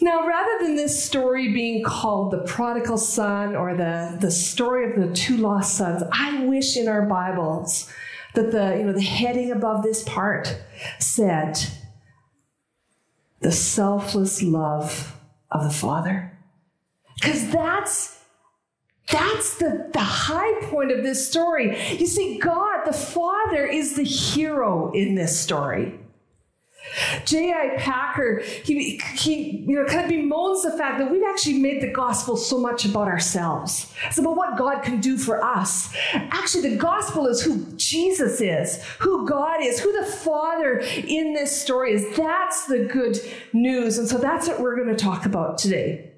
Now, 0.00 0.26
rather 0.26 0.64
than 0.64 0.76
this 0.76 1.04
story 1.04 1.52
being 1.52 1.82
called 1.82 2.30
the 2.30 2.42
prodigal 2.44 2.98
son 2.98 3.56
or 3.56 3.74
the, 3.74 4.16
the 4.20 4.30
story 4.30 4.90
of 4.90 5.00
the 5.00 5.14
two 5.14 5.36
lost 5.36 5.76
sons, 5.76 6.02
I 6.12 6.44
wish 6.44 6.76
in 6.76 6.88
our 6.88 7.02
Bibles 7.06 7.90
that 8.34 8.52
the, 8.52 8.76
you 8.76 8.84
know, 8.84 8.92
the 8.92 9.00
heading 9.02 9.50
above 9.50 9.82
this 9.82 10.02
part 10.02 10.60
said, 10.98 11.58
the 13.40 13.52
selfless 13.52 14.42
love 14.42 15.16
of 15.50 15.64
the 15.64 15.70
Father. 15.70 16.38
Because 17.14 17.50
that's 17.50 18.15
that's 19.10 19.58
the, 19.58 19.88
the 19.92 20.00
high 20.00 20.60
point 20.66 20.90
of 20.90 21.04
this 21.04 21.28
story. 21.28 21.78
You 21.96 22.06
see, 22.06 22.38
God, 22.38 22.84
the 22.84 22.92
Father, 22.92 23.64
is 23.66 23.94
the 23.94 24.02
hero 24.02 24.90
in 24.92 25.14
this 25.14 25.38
story. 25.38 26.00
J.I. 27.24 27.76
Packer, 27.78 28.40
he, 28.64 28.98
he 29.16 29.64
you 29.66 29.76
know, 29.76 29.84
kind 29.86 30.04
of 30.04 30.08
bemoans 30.08 30.62
the 30.62 30.76
fact 30.76 30.98
that 30.98 31.10
we've 31.10 31.24
actually 31.24 31.58
made 31.58 31.82
the 31.82 31.90
gospel 31.90 32.36
so 32.36 32.58
much 32.58 32.84
about 32.84 33.08
ourselves. 33.08 33.92
It's 34.06 34.18
about 34.18 34.36
what 34.36 34.56
God 34.56 34.82
can 34.82 35.00
do 35.00 35.18
for 35.18 35.42
us. 35.42 35.94
Actually, 36.14 36.70
the 36.70 36.76
gospel 36.76 37.26
is 37.26 37.42
who 37.42 37.66
Jesus 37.76 38.40
is, 38.40 38.82
who 39.00 39.26
God 39.26 39.62
is, 39.62 39.80
who 39.80 39.92
the 39.92 40.06
Father 40.06 40.78
in 40.78 41.34
this 41.34 41.60
story 41.60 41.92
is. 41.92 42.16
That's 42.16 42.66
the 42.66 42.84
good 42.84 43.18
news. 43.52 43.98
And 43.98 44.08
so 44.08 44.18
that's 44.18 44.48
what 44.48 44.60
we're 44.60 44.76
going 44.76 44.94
to 44.94 45.02
talk 45.02 45.26
about 45.26 45.58
today. 45.58 46.12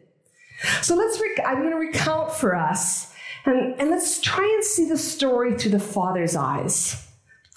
So 0.83 0.95
let's, 0.95 1.21
rec- 1.21 1.47
I'm 1.47 1.59
going 1.59 1.71
to 1.71 1.77
recount 1.77 2.33
for 2.33 2.55
us, 2.55 3.13
and, 3.45 3.81
and 3.81 3.91
let's 3.91 4.21
try 4.21 4.45
and 4.45 4.65
see 4.65 4.89
the 4.89 4.99
story 4.99 5.55
through 5.55 5.73
the 5.73 5.81
Father's 5.81 6.35
eyes 6.37 7.05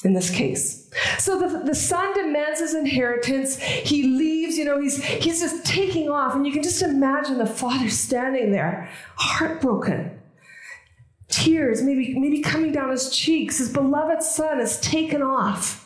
in 0.04 0.14
this 0.14 0.30
case. 0.30 0.90
So 1.20 1.40
the, 1.40 1.64
the 1.64 1.76
son 1.76 2.14
demands 2.14 2.60
his 2.60 2.74
inheritance. 2.74 3.60
He 3.60 4.04
leaves, 4.04 4.58
you 4.58 4.66
know, 4.66 4.80
he's, 4.82 5.04
he's 5.04 5.40
just 5.40 5.66
taking 5.66 6.10
off. 6.10 6.36
And 6.36 6.46
you 6.46 6.52
can 6.52 6.64
just 6.64 6.82
imagine 6.82 7.38
the 7.38 7.46
father 7.46 7.90
standing 7.90 8.52
there, 8.52 8.90
heartbroken. 9.16 10.20
Tears 11.30 11.82
maybe, 11.82 12.18
maybe 12.20 12.42
coming 12.42 12.72
down 12.72 12.90
his 12.90 13.16
cheeks. 13.16 13.60
His 13.60 13.72
beloved 13.72 14.22
son 14.22 14.60
is 14.60 14.80
taken 14.82 15.22
off. 15.22 15.81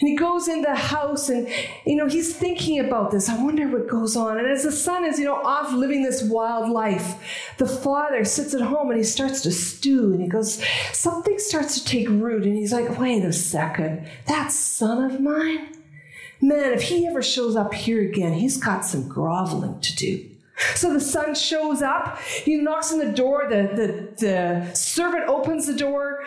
And 0.00 0.08
he 0.08 0.16
goes 0.16 0.48
in 0.48 0.62
the 0.62 0.74
house 0.74 1.28
and, 1.28 1.48
you 1.86 1.96
know, 1.96 2.06
he's 2.06 2.34
thinking 2.34 2.80
about 2.80 3.10
this. 3.10 3.28
I 3.28 3.42
wonder 3.42 3.68
what 3.68 3.88
goes 3.88 4.16
on. 4.16 4.38
And 4.38 4.48
as 4.48 4.64
the 4.64 4.72
son 4.72 5.04
is, 5.04 5.18
you 5.18 5.24
know, 5.24 5.36
off 5.36 5.72
living 5.72 6.02
this 6.02 6.22
wild 6.22 6.70
life, 6.70 7.54
the 7.58 7.66
father 7.66 8.24
sits 8.24 8.54
at 8.54 8.60
home 8.60 8.90
and 8.90 8.98
he 8.98 9.04
starts 9.04 9.40
to 9.42 9.52
stew 9.52 10.12
and 10.12 10.20
he 10.20 10.28
goes, 10.28 10.62
something 10.92 11.38
starts 11.38 11.78
to 11.78 11.84
take 11.84 12.08
root. 12.08 12.44
And 12.44 12.56
he's 12.56 12.72
like, 12.72 12.98
wait 12.98 13.24
a 13.24 13.32
second, 13.32 14.08
that 14.26 14.50
son 14.50 15.10
of 15.10 15.20
mine? 15.20 15.68
Man, 16.40 16.72
if 16.72 16.82
he 16.82 17.06
ever 17.06 17.22
shows 17.22 17.56
up 17.56 17.72
here 17.72 18.02
again, 18.02 18.34
he's 18.34 18.56
got 18.56 18.84
some 18.84 19.08
groveling 19.08 19.80
to 19.80 19.96
do. 19.96 20.30
So 20.74 20.92
the 20.92 21.00
son 21.00 21.34
shows 21.34 21.82
up, 21.82 22.18
he 22.20 22.56
knocks 22.56 22.92
on 22.92 22.98
the 22.98 23.10
door, 23.10 23.46
the, 23.48 23.70
the, 23.74 24.24
the 24.24 24.74
servant 24.74 25.28
opens 25.28 25.66
the 25.66 25.74
door, 25.74 26.24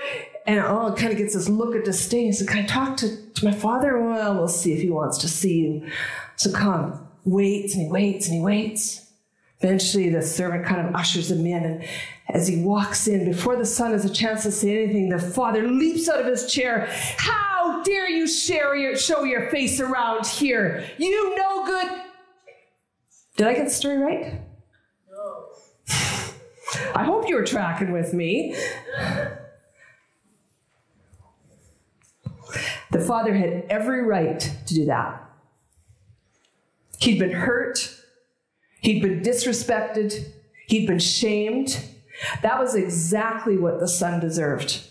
and 0.48 0.62
oh, 0.62 0.96
kind 0.98 1.12
of 1.12 1.18
gets 1.18 1.34
this 1.34 1.50
look 1.50 1.75
of 1.75 1.84
disdain. 1.84 2.32
So, 2.32 2.46
can 2.46 2.63
I 2.63 2.66
talk 2.66 2.98
to, 2.98 3.32
to 3.34 3.46
my 3.46 3.51
father? 3.51 4.01
Well, 4.01 4.36
we'll 4.36 4.48
see 4.48 4.74
if 4.74 4.82
he 4.82 4.89
wants 4.89 5.18
to 5.20 5.27
see 5.27 5.60
you. 5.60 5.92
So 6.38 6.51
come, 6.51 7.08
waits 7.25 7.75
and 7.75 7.84
he 7.84 7.92
waits 7.92 8.27
and 8.27 8.36
he 8.36 8.42
waits. 8.42 9.04
Eventually, 9.60 10.10
the 10.10 10.22
servant 10.22 10.66
kind 10.66 10.88
of 10.88 10.94
ushers 10.96 11.32
him 11.32 11.46
in, 11.46 11.63
and 11.63 11.86
as 12.30 12.48
he 12.48 12.62
walks 12.62 13.08
in, 13.08 13.25
before 13.25 13.56
the 13.56 13.66
son 13.66 13.92
has 13.92 14.06
a 14.06 14.13
chance 14.13 14.44
to 14.44 14.51
say 14.51 14.84
anything, 14.84 15.10
the 15.10 15.18
father 15.18 15.68
leaps 15.68 16.08
out 16.08 16.20
of 16.20 16.27
his 16.27 16.51
chair. 16.51 16.88
How 17.18 17.82
dare 17.84 18.08
you 18.08 18.27
your, 18.27 18.96
show 18.96 19.24
your 19.24 19.50
face 19.50 19.80
around 19.80 20.27
here? 20.27 20.86
You 21.00 21.36
no 21.36 21.66
good. 21.66 22.01
Did 23.36 23.48
I 23.48 23.54
get 23.56 23.66
the 23.66 23.72
story 23.72 23.98
right? 23.98 24.42
No. 25.12 25.46
I 26.96 27.04
hope 27.04 27.27
you 27.27 27.36
were 27.36 27.46
tracking 27.46 27.92
with 27.92 28.13
me. 28.13 28.56
The 32.92 33.00
father 33.00 33.34
had 33.34 33.66
every 33.70 34.04
right 34.04 34.40
to 34.40 34.74
do 34.74 34.86
that. 34.86 35.24
He'd 37.00 37.20
been 37.20 37.32
hurt, 37.32 37.96
he'd 38.82 39.02
been 39.02 39.22
disrespected, 39.22 40.32
he'd 40.68 40.88
been 40.88 41.00
shamed. 41.00 41.84
That 42.42 42.60
was 42.60 42.74
exactly 42.76 43.58
what 43.58 43.80
the 43.80 43.88
son 43.88 44.20
deserved. 44.20 44.82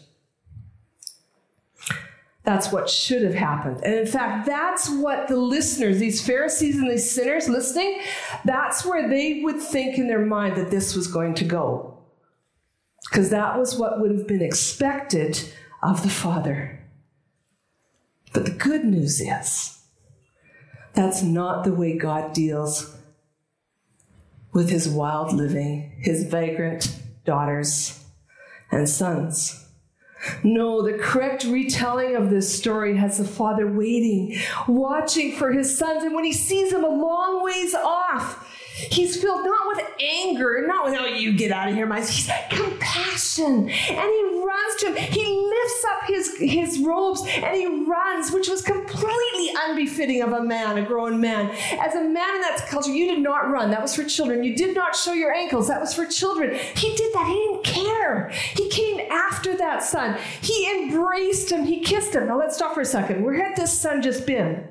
That's 2.46 2.70
what 2.70 2.88
should 2.88 3.22
have 3.22 3.34
happened. 3.34 3.80
And 3.82 3.94
in 3.94 4.06
fact, 4.06 4.46
that's 4.46 4.88
what 4.88 5.26
the 5.26 5.36
listeners, 5.36 5.98
these 5.98 6.24
Pharisees 6.24 6.76
and 6.76 6.88
these 6.88 7.10
sinners 7.10 7.48
listening, 7.48 8.00
that's 8.44 8.86
where 8.86 9.08
they 9.08 9.40
would 9.42 9.60
think 9.60 9.98
in 9.98 10.06
their 10.06 10.24
mind 10.24 10.56
that 10.56 10.70
this 10.70 10.94
was 10.94 11.08
going 11.08 11.34
to 11.34 11.44
go. 11.44 11.98
Because 13.10 13.30
that 13.30 13.58
was 13.58 13.76
what 13.76 14.00
would 14.00 14.12
have 14.12 14.28
been 14.28 14.42
expected 14.42 15.40
of 15.82 16.04
the 16.04 16.08
Father. 16.08 16.80
But 18.36 18.44
the 18.44 18.50
good 18.50 18.84
news 18.84 19.18
is 19.18 19.78
that's 20.92 21.22
not 21.22 21.64
the 21.64 21.72
way 21.72 21.96
God 21.96 22.34
deals 22.34 22.94
with 24.52 24.68
his 24.68 24.86
wild 24.86 25.32
living, 25.32 25.94
his 26.02 26.24
vagrant 26.24 27.00
daughters 27.24 28.04
and 28.70 28.86
sons. 28.86 29.66
No, 30.44 30.82
the 30.82 30.98
correct 30.98 31.44
retelling 31.44 32.14
of 32.14 32.28
this 32.28 32.54
story 32.54 32.98
has 32.98 33.16
the 33.16 33.24
father 33.24 33.72
waiting, 33.72 34.36
watching 34.68 35.34
for 35.34 35.50
his 35.50 35.78
sons, 35.78 36.04
and 36.04 36.14
when 36.14 36.24
he 36.24 36.34
sees 36.34 36.72
them 36.72 36.84
a 36.84 36.88
long 36.88 37.42
ways 37.42 37.74
off, 37.74 38.46
He's 38.76 39.18
filled 39.18 39.42
not 39.42 39.66
with 39.68 39.86
anger, 40.02 40.62
not 40.66 40.84
with, 40.84 40.94
oh, 40.98 41.06
you 41.06 41.32
get 41.32 41.50
out 41.50 41.70
of 41.70 41.74
here, 41.74 41.86
my. 41.86 42.02
son. 42.02 42.36
He's 42.50 42.60
compassion. 42.60 43.70
And 43.70 43.70
he 43.70 44.35
to 44.78 44.86
him. 44.88 44.96
He 44.96 45.24
lifts 45.24 45.84
up 45.90 46.08
his, 46.08 46.36
his 46.38 46.78
robes 46.80 47.22
and 47.26 47.56
he 47.56 47.66
runs, 47.84 48.32
which 48.32 48.48
was 48.48 48.62
completely 48.62 49.50
unbefitting 49.66 50.22
of 50.22 50.32
a 50.32 50.42
man, 50.42 50.78
a 50.78 50.82
grown 50.82 51.20
man. 51.20 51.50
As 51.80 51.94
a 51.94 52.02
man 52.02 52.34
in 52.36 52.40
that 52.42 52.66
culture, 52.68 52.90
you 52.90 53.14
did 53.14 53.22
not 53.22 53.50
run. 53.50 53.70
That 53.70 53.82
was 53.82 53.94
for 53.94 54.04
children. 54.04 54.44
You 54.44 54.56
did 54.56 54.74
not 54.74 54.94
show 54.96 55.12
your 55.12 55.32
ankles. 55.32 55.68
That 55.68 55.80
was 55.80 55.94
for 55.94 56.06
children. 56.06 56.54
He 56.74 56.94
did 56.94 57.12
that. 57.14 57.26
He 57.26 57.34
didn't 57.34 57.64
care. 57.64 58.30
He 58.30 58.68
came 58.70 59.00
after 59.10 59.56
that 59.56 59.82
son. 59.82 60.18
He 60.40 60.70
embraced 60.70 61.50
him. 61.50 61.64
He 61.64 61.80
kissed 61.80 62.14
him. 62.14 62.26
Now 62.28 62.38
let's 62.38 62.56
stop 62.56 62.74
for 62.74 62.80
a 62.80 62.84
second. 62.84 63.24
Where 63.24 63.34
had 63.34 63.56
this 63.56 63.78
son 63.78 64.02
just 64.02 64.26
been? 64.26 64.68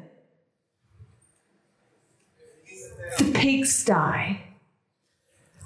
the 3.18 3.32
pigsty. 3.32 4.42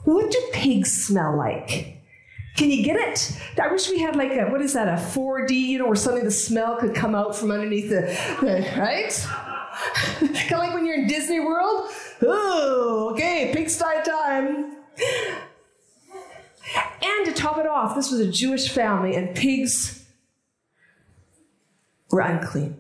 What 0.03 0.31
do 0.31 0.49
pigs 0.53 0.91
smell 0.91 1.35
like? 1.37 1.98
Can 2.59 2.71
you 2.71 2.83
get 2.83 2.97
it? 2.97 3.31
I 3.57 3.71
wish 3.71 3.89
we 3.89 3.99
had 3.99 4.17
like 4.17 4.33
a, 4.33 4.47
what 4.47 4.61
is 4.61 4.73
that, 4.73 4.89
a 4.89 5.01
4D, 5.01 5.51
you 5.51 5.79
know, 5.79 5.85
where 5.85 5.95
suddenly 5.95 6.25
the 6.25 6.31
smell 6.31 6.75
could 6.75 6.93
come 6.93 7.15
out 7.15 7.33
from 7.33 7.51
underneath 7.51 7.89
the, 7.89 8.01
the 8.41 8.69
right? 8.77 9.27
kind 10.19 10.51
of 10.51 10.59
like 10.59 10.73
when 10.73 10.85
you're 10.85 10.95
in 10.95 11.07
Disney 11.07 11.39
World. 11.39 11.89
Okay, 12.21 13.53
pigsty 13.55 14.03
time. 14.03 14.73
And 17.01 17.25
to 17.27 17.31
top 17.33 17.59
it 17.59 17.65
off, 17.65 17.95
this 17.95 18.11
was 18.11 18.19
a 18.19 18.29
Jewish 18.29 18.69
family, 18.69 19.15
and 19.15 19.33
pigs 19.33 20.05
were 22.11 22.19
unclean. 22.19 22.77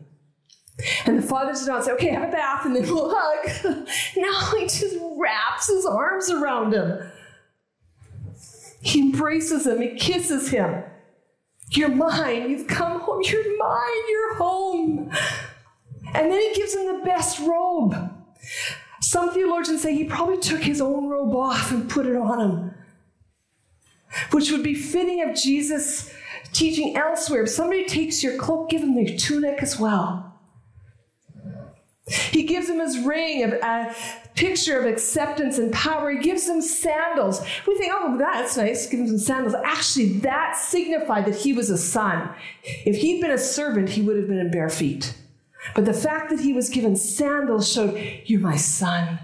And 1.05 1.17
the 1.17 1.25
father 1.25 1.53
does 1.53 1.65
not 1.65 1.85
say, 1.85 1.93
okay, 1.93 2.09
have 2.09 2.27
a 2.27 2.31
bath 2.33 2.65
and 2.65 2.75
then 2.75 2.83
we'll 2.93 3.15
hug. 3.15 3.87
no, 4.17 4.57
he 4.57 4.65
just 4.65 4.97
wraps 5.15 5.67
his 5.69 5.85
arms 5.85 6.29
around 6.29 6.73
him. 6.73 6.99
He 8.81 9.01
embraces 9.01 9.67
him, 9.67 9.81
he 9.81 9.95
kisses 9.95 10.49
him. 10.49 10.83
You're 11.71 11.89
mine, 11.89 12.49
you've 12.49 12.67
come 12.67 13.01
home, 13.01 13.21
you're 13.23 13.57
mine, 13.57 14.09
you're 14.09 14.35
home. 14.35 15.11
And 16.13 16.31
then 16.31 16.41
he 16.41 16.53
gives 16.55 16.73
him 16.75 16.85
the 16.87 17.05
best 17.05 17.39
robe. 17.39 17.95
Some 19.01 19.31
theologians 19.33 19.81
say 19.81 19.95
he 19.95 20.05
probably 20.05 20.37
took 20.37 20.61
his 20.61 20.81
own 20.81 21.07
robe 21.09 21.35
off 21.35 21.71
and 21.71 21.89
put 21.89 22.05
it 22.05 22.15
on 22.15 22.39
him, 22.39 22.73
which 24.31 24.51
would 24.51 24.63
be 24.63 24.73
fitting 24.73 25.21
of 25.21 25.35
Jesus' 25.35 26.13
teaching 26.51 26.95
elsewhere. 26.95 27.43
If 27.43 27.49
somebody 27.49 27.85
takes 27.85 28.23
your 28.23 28.37
cloak, 28.37 28.69
give 28.69 28.81
them 28.81 28.95
their 28.95 29.15
tunic 29.17 29.61
as 29.61 29.79
well. 29.79 30.25
He 32.07 32.43
gives 32.43 32.67
him 32.67 32.79
his 32.79 32.97
ring, 32.99 33.43
a, 33.43 33.55
a 33.55 33.65
uh, 33.65 33.93
picture 34.39 34.79
of 34.79 34.85
acceptance 34.85 35.57
and 35.57 35.71
power. 35.73 36.11
He 36.11 36.19
gives 36.19 36.47
them 36.47 36.61
sandals. 36.61 37.41
We 37.67 37.77
think, 37.77 37.91
oh, 37.93 38.17
that's 38.17 38.55
nice, 38.55 38.87
give 38.87 39.01
him 39.01 39.07
some 39.07 39.19
sandals. 39.19 39.55
Actually, 39.65 40.19
that 40.19 40.55
signified 40.55 41.25
that 41.25 41.35
he 41.35 41.51
was 41.51 41.69
a 41.69 41.77
son. 41.77 42.29
If 42.63 42.95
he'd 42.97 43.19
been 43.19 43.31
a 43.31 43.37
servant, 43.37 43.89
he 43.89 44.01
would 44.01 44.15
have 44.15 44.27
been 44.27 44.39
in 44.39 44.49
bare 44.49 44.69
feet. 44.69 45.13
But 45.75 45.83
the 45.83 45.93
fact 45.93 46.29
that 46.29 46.39
he 46.39 46.53
was 46.53 46.69
given 46.69 46.95
sandals 46.95 47.71
showed, 47.71 48.01
you're 48.25 48.39
my 48.39 48.55
son. 48.55 49.19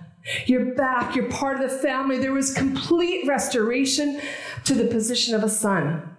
You're 0.47 0.75
back. 0.75 1.15
You're 1.15 1.29
part 1.29 1.61
of 1.61 1.69
the 1.69 1.77
family. 1.77 2.17
There 2.17 2.33
was 2.33 2.53
complete 2.53 3.25
restoration 3.25 4.19
to 4.65 4.73
the 4.73 4.85
position 4.85 5.33
of 5.33 5.43
a 5.43 5.49
son. 5.49 6.15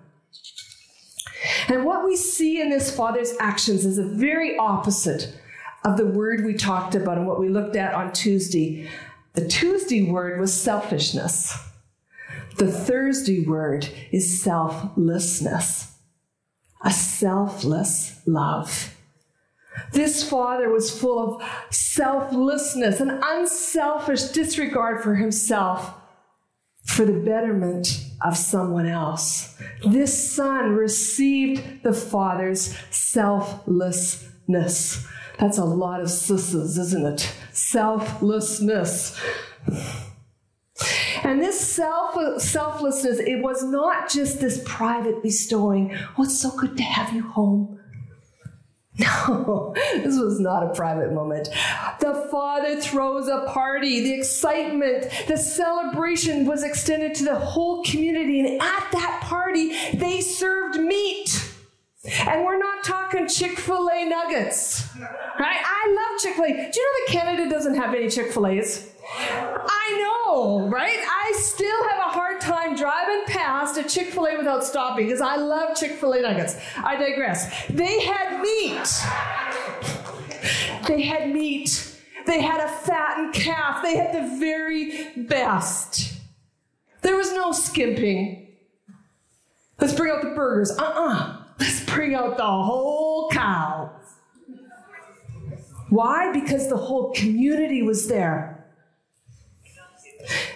And 1.69 1.85
what 1.85 2.05
we 2.05 2.17
see 2.17 2.62
in 2.62 2.71
this 2.71 2.94
father's 2.94 3.35
actions 3.40 3.85
is 3.85 3.99
a 3.99 4.05
very 4.05 4.57
opposite 4.57 5.38
of 5.87 5.96
the 5.96 6.05
word 6.05 6.44
we 6.44 6.53
talked 6.53 6.94
about 6.96 7.16
and 7.16 7.29
what 7.29 7.38
we 7.38 7.49
looked 7.49 7.77
at 7.77 7.94
on 7.94 8.12
Tuesday. 8.12 8.90
The 9.35 9.46
Tuesday 9.46 10.11
word 10.11 10.40
was 10.40 10.53
selfishness. 10.53 11.57
The 12.57 12.66
Thursday 12.66 13.44
word 13.44 13.88
is 14.11 14.42
selflessness, 14.42 15.94
a 16.83 16.90
selfless 16.90 18.20
love. 18.27 18.96
This 19.92 20.29
father 20.29 20.70
was 20.70 20.90
full 20.90 21.37
of 21.37 21.40
selflessness, 21.70 22.99
an 22.99 23.20
unselfish 23.22 24.25
disregard 24.25 25.05
for 25.05 25.14
himself 25.14 25.94
for 26.85 27.05
the 27.05 27.20
betterment 27.20 27.87
of 28.25 28.37
someone 28.37 28.87
else. 28.87 29.57
This 29.87 30.35
son 30.35 30.70
received 30.70 31.85
the 31.85 31.92
father's 31.92 32.77
selflessness. 32.90 35.07
That's 35.38 35.59
a 35.59 35.64
lot 35.64 36.01
of 36.01 36.07
sisses, 36.07 36.79
isn't 36.79 37.07
it? 37.07 37.33
Selflessness. 37.53 39.20
And 41.22 41.40
this 41.40 41.59
self, 41.61 42.40
selflessness, 42.40 43.18
it 43.18 43.42
was 43.42 43.62
not 43.64 44.09
just 44.09 44.40
this 44.40 44.62
private 44.64 45.22
bestowing, 45.22 45.96
oh, 46.16 46.22
it's 46.22 46.40
so 46.40 46.51
good 46.57 46.77
to 46.77 46.83
have 46.83 47.12
you 47.14 47.22
home. 47.22 47.81
No, 49.29 49.75
this 49.77 50.18
was 50.18 50.40
not 50.40 50.62
a 50.62 50.72
private 50.72 51.12
moment. 51.12 51.49
The 52.01 52.29
father 52.31 52.81
throws 52.81 53.29
a 53.29 53.44
party. 53.53 54.03
The 54.03 54.14
excitement, 54.14 55.11
the 55.29 55.37
celebration 55.37 56.46
was 56.46 56.62
extended 56.62 57.14
to 57.16 57.25
the 57.25 57.35
whole 57.35 57.85
community. 57.85 58.40
And 58.40 58.62
at 58.62 58.88
that 58.92 59.20
party, 59.22 59.77
they 59.92 60.22
served 60.22 60.81
meat. 60.81 61.56
And 62.27 62.45
we're 62.45 62.59
not 62.59 62.85
talking 62.85 63.29
Chick 63.29 63.59
fil 63.59 63.88
A 63.90 64.05
nuggets, 64.05 64.87
right? 65.38 65.61
I 65.64 65.95
love 65.95 66.21
Chick 66.21 66.35
fil 66.35 66.45
A. 66.45 66.49
Do 66.49 66.55
you 66.55 66.62
know 66.62 66.71
that 66.73 67.07
Canada 67.09 67.51
doesn't 67.51 67.75
have 67.75 67.95
any 67.95 68.09
Chick 68.09 68.33
fil 68.33 68.47
A's? 68.47 68.90
I 69.19 70.25
know, 70.27 70.69
right? 70.69 70.99
I 70.99 71.33
still 71.37 71.88
have 71.88 71.99
a 71.99 72.11
hard 72.11 72.40
time 72.40 72.75
driving 72.77 73.23
past 73.27 73.77
a 73.77 73.85
Chick 73.85 74.09
fil 74.09 74.27
A 74.27 74.37
without 74.37 74.64
stopping 74.64 75.07
because 75.07 75.21
I 75.21 75.37
love 75.37 75.77
Chick 75.77 75.92
fil 75.92 76.12
A 76.12 76.23
nuggets. 76.23 76.57
I 76.77 76.97
digress. 76.97 77.66
They 77.69 78.05
had 78.05 78.40
meat. 78.40 78.88
They 80.87 81.03
had 81.03 81.33
meat. 81.33 81.97
They 82.27 82.40
had 82.40 82.61
a 82.61 82.69
fattened 82.69 83.35
calf. 83.35 83.83
They 83.83 83.97
had 83.97 84.14
the 84.14 84.38
very 84.38 85.09
best. 85.16 86.14
There 87.03 87.16
was 87.16 87.33
no 87.33 87.53
skimping. 87.53 88.57
Let's 89.81 89.95
bring 89.95 90.11
out 90.12 90.23
the 90.23 90.31
burgers. 90.31 90.71
Uh 90.73 90.83
uh-uh. 90.83 91.14
uh 91.14 91.36
Let's 91.59 91.85
bring 91.85 92.14
out 92.14 92.37
the 92.37 92.45
whole 92.45 93.31
cow. 93.31 93.90
Why? 95.88 96.33
Because 96.33 96.69
the 96.69 96.77
whole 96.77 97.12
community 97.12 97.83
was 97.83 98.09
there. 98.09 98.66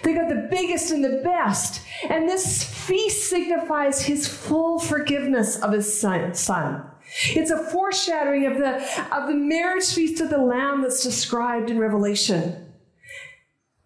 They 0.03 0.13
got 0.13 0.29
the 0.29 0.47
biggest 0.51 0.91
and 0.91 1.03
the 1.03 1.21
best. 1.23 1.81
And 2.09 2.27
this 2.27 2.63
feast 2.63 3.29
signifies 3.29 4.01
his 4.01 4.27
full 4.27 4.79
forgiveness 4.79 5.59
of 5.61 5.71
his 5.71 5.99
son. 5.99 6.33
son. 6.33 6.83
It's 7.29 7.51
a 7.51 7.57
foreshadowing 7.57 8.45
of 8.45 8.57
the, 8.57 8.75
of 9.15 9.27
the 9.27 9.35
marriage 9.35 9.93
feast 9.93 10.21
of 10.21 10.29
the 10.29 10.37
Lamb 10.37 10.81
that's 10.81 11.03
described 11.03 11.69
in 11.69 11.77
Revelation. 11.77 12.70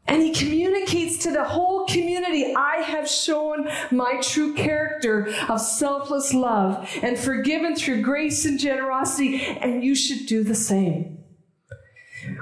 And 0.08 0.22
he 0.22 0.32
communicates 0.34 1.18
to 1.24 1.32
the 1.32 1.44
whole 1.44 1.86
community 1.88 2.54
I 2.56 2.78
have 2.78 3.10
shown 3.10 3.68
my 3.92 4.20
true 4.22 4.54
character 4.54 5.34
of 5.50 5.60
selfless 5.60 6.34
love 6.34 6.88
and 7.02 7.18
forgiven 7.18 7.76
through 7.76 8.02
grace 8.02 8.46
and 8.46 8.60
generosity, 8.60 9.44
and 9.44 9.84
you 9.84 9.96
should 9.96 10.28
do 10.28 10.44
the 10.44 10.56
same. 10.56 11.16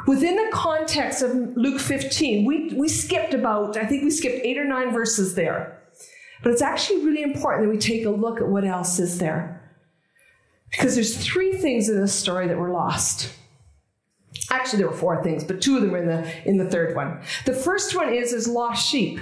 Within 0.07 0.35
the 0.35 0.49
context 0.51 1.21
of 1.21 1.55
Luke 1.55 1.79
15, 1.79 2.45
we, 2.45 2.73
we 2.73 2.89
skipped 2.89 3.33
about, 3.33 3.77
I 3.77 3.85
think 3.85 4.03
we 4.03 4.11
skipped 4.11 4.45
eight 4.45 4.57
or 4.57 4.65
nine 4.65 4.91
verses 4.91 5.35
there. 5.35 5.81
But 6.41 6.51
it's 6.51 6.61
actually 6.61 7.05
really 7.05 7.23
important 7.23 7.65
that 7.65 7.71
we 7.71 7.77
take 7.77 8.05
a 8.05 8.09
look 8.09 8.41
at 8.41 8.47
what 8.47 8.65
else 8.65 8.99
is 8.99 9.17
there. 9.17 9.61
Because 10.71 10.95
there's 10.95 11.15
three 11.15 11.53
things 11.53 11.87
in 11.87 11.99
this 11.99 12.13
story 12.13 12.47
that 12.47 12.57
were 12.57 12.71
lost. 12.71 13.33
Actually, 14.53 14.79
there 14.79 14.87
were 14.87 14.95
four 14.95 15.23
things, 15.23 15.43
but 15.43 15.61
two 15.61 15.75
of 15.75 15.81
them 15.81 15.95
are 15.95 15.97
in 15.97 16.07
the, 16.07 16.47
in 16.47 16.57
the 16.57 16.69
third 16.69 16.95
one. 16.95 17.19
The 17.45 17.53
first 17.53 17.95
one 17.95 18.13
is, 18.13 18.33
is 18.33 18.47
lost 18.47 18.87
sheep. 18.87 19.19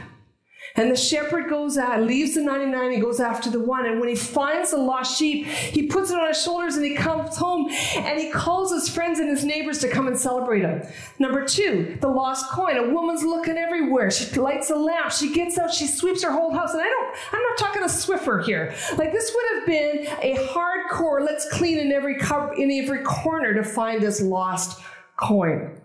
And 0.75 0.89
the 0.89 0.95
shepherd 0.95 1.49
goes 1.49 1.77
out, 1.77 2.01
leaves 2.01 2.35
the 2.35 2.41
99, 2.41 2.91
he 2.91 2.99
goes 2.99 3.19
after 3.19 3.49
the 3.49 3.59
one. 3.59 3.85
And 3.85 3.99
when 3.99 4.07
he 4.07 4.15
finds 4.15 4.71
the 4.71 4.77
lost 4.77 5.17
sheep, 5.17 5.45
he 5.45 5.87
puts 5.87 6.11
it 6.11 6.17
on 6.17 6.27
his 6.27 6.41
shoulders 6.41 6.77
and 6.77 6.85
he 6.85 6.95
comes 6.95 7.35
home 7.35 7.69
and 7.97 8.19
he 8.19 8.31
calls 8.31 8.71
his 8.71 8.87
friends 8.87 9.19
and 9.19 9.27
his 9.27 9.43
neighbors 9.43 9.79
to 9.79 9.89
come 9.89 10.07
and 10.07 10.17
celebrate 10.17 10.61
him. 10.61 10.81
Number 11.19 11.45
two, 11.45 11.97
the 11.99 12.07
lost 12.07 12.49
coin. 12.51 12.77
A 12.77 12.93
woman's 12.93 13.23
looking 13.23 13.57
everywhere. 13.57 14.11
She 14.11 14.39
lights 14.39 14.69
a 14.69 14.75
lamp. 14.75 15.11
She 15.11 15.33
gets 15.33 15.57
out, 15.57 15.73
she 15.73 15.87
sweeps 15.87 16.23
her 16.23 16.31
whole 16.31 16.53
house. 16.53 16.71
And 16.71 16.81
I 16.81 16.85
don't, 16.85 17.17
I'm 17.33 17.41
not 17.41 17.57
talking 17.57 17.83
a 17.83 17.87
Swiffer 17.87 18.43
here. 18.43 18.73
Like 18.97 19.11
this 19.11 19.31
would 19.35 19.59
have 19.59 19.65
been 19.67 20.07
a 20.21 20.35
hardcore, 20.47 21.25
let's 21.25 21.49
clean 21.51 21.79
in 21.79 21.91
every, 21.91 22.15
cup, 22.17 22.53
in 22.57 22.71
every 22.71 23.03
corner 23.03 23.53
to 23.53 23.63
find 23.63 24.01
this 24.01 24.21
lost 24.21 24.81
coin. 25.21 25.81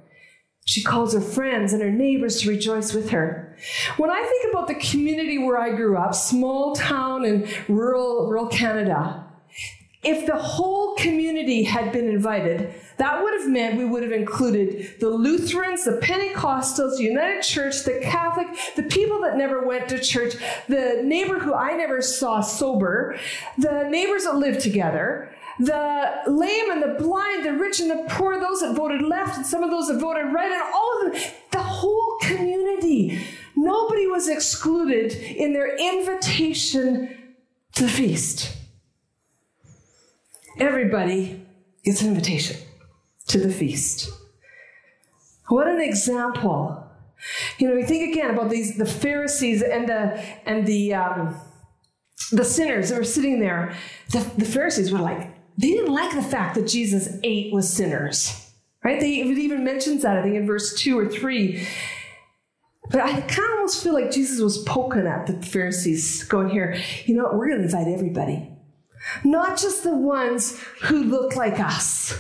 She 0.65 0.83
calls 0.83 1.15
her 1.15 1.21
friends 1.21 1.73
and 1.73 1.81
her 1.81 1.93
neighbors 1.93 2.41
to 2.41 2.49
rejoice 2.49 2.93
with 2.93 3.11
her. 3.11 3.57
When 3.97 4.11
I 4.11 4.23
think 4.23 4.53
about 4.53 4.67
the 4.67 4.75
community 4.75 5.39
where 5.39 5.59
I 5.59 5.71
grew 5.71 5.97
up, 5.97 6.15
small 6.15 6.75
town 6.75 7.25
in 7.25 7.49
rural, 7.69 8.29
rural 8.29 8.49
Canada, 8.49 9.25
if 10.03 10.27
the 10.27 10.37
whole 10.37 10.95
community 10.97 11.65
had 11.65 11.93
been 11.93 12.09
invited, 12.09 12.75
that 12.99 13.23
would 13.23 13.41
have 13.41 13.49
meant 13.49 13.77
we 13.77 13.85
would 13.85 14.03
have 14.03 14.13
included 14.13 14.95
the 15.01 15.09
Lutherans, 15.09 15.85
the 15.85 15.99
Pentecostals, 16.03 16.99
the 16.99 17.05
United 17.05 17.43
Church, 17.43 17.83
the 17.85 18.01
Catholic, 18.03 18.47
the 18.77 18.85
people 18.85 19.21
that 19.23 19.37
never 19.37 19.67
went 19.67 19.89
to 19.89 19.99
church, 19.99 20.35
the 20.69 21.01
neighbor 21.05 21.39
who 21.39 21.55
I 21.55 21.77
never 21.77 22.03
saw 22.03 22.41
sober, 22.41 23.19
the 23.59 23.89
neighbors 23.89 24.25
that 24.25 24.37
lived 24.37 24.61
together, 24.61 25.35
the 25.59 26.23
lame 26.27 26.71
and 26.71 26.83
the 26.83 26.97
blind, 26.99 27.45
the 27.45 27.53
rich 27.53 27.81
and 27.81 27.91
the 27.91 28.05
poor, 28.09 28.39
those 28.39 28.61
that 28.61 28.75
voted 28.75 29.03
left, 29.03 29.37
and 29.37 29.47
some 29.47 29.63
of 29.63 29.71
those 29.71 29.89
that 29.89 29.99
voted 29.99 30.33
right, 30.33 30.51
and 30.51 30.63
all 30.75 31.07
of 31.07 31.13
them, 31.13 31.33
the 31.53 31.63
whole 31.63 32.19
community. 32.21 33.19
Nobody 33.57 34.07
was 34.07 34.29
excluded 34.29 35.13
in 35.13 35.53
their 35.53 35.77
invitation 35.77 37.35
to 37.75 37.83
the 37.85 37.89
feast. 37.89 38.55
Everybody 40.59 41.47
gets 41.85 42.03
an 42.03 42.09
invitation 42.09 42.57
to 43.29 43.39
the 43.39 43.53
feast. 43.53 44.11
What 45.49 45.69
an 45.69 45.81
example. 45.81 46.83
You 47.59 47.69
know, 47.69 47.77
we 47.77 47.85
think 47.85 48.13
again 48.13 48.31
about 48.31 48.51
these 48.51 48.77
the 48.77 48.87
Pharisees 48.87 49.63
and 49.63 49.89
the 49.89 50.23
and 50.45 50.67
the 50.67 50.95
um, 50.95 51.41
the 52.33 52.45
sinners 52.45 52.91
that 52.91 52.99
were 52.99 53.05
sitting 53.05 53.41
there. 53.41 53.75
The, 54.11 54.19
the 54.37 54.45
Pharisees 54.45 54.93
were 54.93 54.99
like, 54.99 55.36
they 55.57 55.71
didn't 55.71 55.93
like 55.93 56.15
the 56.15 56.23
fact 56.23 56.55
that 56.55 56.67
Jesus 56.67 57.19
ate 57.23 57.53
with 57.53 57.65
sinners. 57.65 58.43
Right? 58.85 59.01
They 59.01 59.21
it 59.21 59.39
even 59.39 59.65
mentions 59.65 60.03
that, 60.03 60.17
I 60.17 60.23
think, 60.23 60.37
in 60.37 60.47
verse 60.47 60.75
two 60.75 60.99
or 60.99 61.09
three. 61.09 61.67
But 62.91 63.01
I 63.01 63.21
kind 63.21 63.49
of 63.49 63.57
almost 63.57 63.83
feel 63.83 63.95
like 63.95 64.13
Jesus 64.13 64.41
was 64.41 64.59
poking 64.59 65.09
at 65.09 65.27
the 65.27 65.33
Pharisees, 65.45 66.23
going 66.25 66.51
here, 66.51 66.81
you 67.05 67.17
know 67.17 67.25
what, 67.25 67.35
we're 67.35 67.49
going 67.49 67.59
to 67.59 67.65
invite 67.65 67.89
everybody. 67.89 68.49
Not 69.25 69.59
just 69.59 69.83
the 69.83 69.97
ones 69.97 70.61
who 70.83 71.03
look 71.03 71.35
like 71.35 71.59
us. 71.59 72.17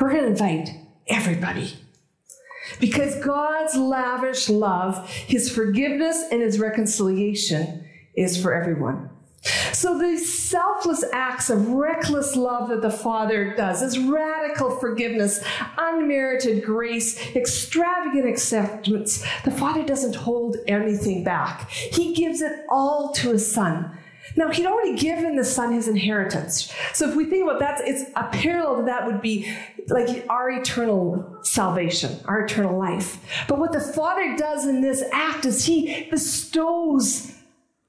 We're 0.00 0.10
going 0.10 0.24
to 0.24 0.30
invite 0.30 0.70
everybody. 1.06 1.74
Because 2.80 3.14
God's 3.24 3.76
lavish 3.76 4.48
love, 4.48 5.08
His 5.08 5.48
forgiveness, 5.48 6.24
and 6.32 6.42
His 6.42 6.58
reconciliation 6.58 7.84
is 8.16 8.40
for 8.40 8.52
everyone. 8.52 9.10
So 9.72 9.98
these 9.98 10.32
selfless 10.40 11.04
acts 11.12 11.50
of 11.50 11.68
reckless 11.68 12.36
love 12.36 12.68
that 12.68 12.82
the 12.82 12.90
Father 12.90 13.54
does, 13.56 13.80
this 13.80 13.98
radical 13.98 14.70
forgiveness, 14.70 15.42
unmerited 15.76 16.64
grace, 16.64 17.18
extravagant 17.34 18.28
acceptance, 18.28 19.24
the 19.44 19.50
Father 19.50 19.84
doesn't 19.84 20.14
hold 20.14 20.56
anything 20.68 21.24
back. 21.24 21.68
He 21.70 22.14
gives 22.14 22.40
it 22.40 22.64
all 22.70 23.12
to 23.14 23.30
His 23.30 23.52
Son. 23.52 23.98
Now, 24.36 24.50
he'd 24.50 24.66
already 24.66 24.96
given 24.96 25.36
the 25.36 25.44
son 25.44 25.74
his 25.74 25.88
inheritance. 25.88 26.72
So 26.94 27.08
if 27.08 27.16
we 27.16 27.26
think 27.26 27.42
about 27.42 27.58
that, 27.58 27.80
it's 27.84 28.10
a 28.16 28.24
parallel 28.28 28.76
to 28.76 28.82
that 28.84 29.06
would 29.06 29.20
be 29.20 29.52
like 29.88 30.24
our 30.30 30.50
eternal 30.50 31.40
salvation, 31.42 32.18
our 32.24 32.44
eternal 32.44 32.78
life. 32.78 33.18
But 33.46 33.58
what 33.58 33.72
the 33.72 33.80
Father 33.80 34.36
does 34.36 34.66
in 34.66 34.80
this 34.80 35.02
act 35.12 35.44
is 35.44 35.66
he 35.66 36.08
bestows 36.08 37.34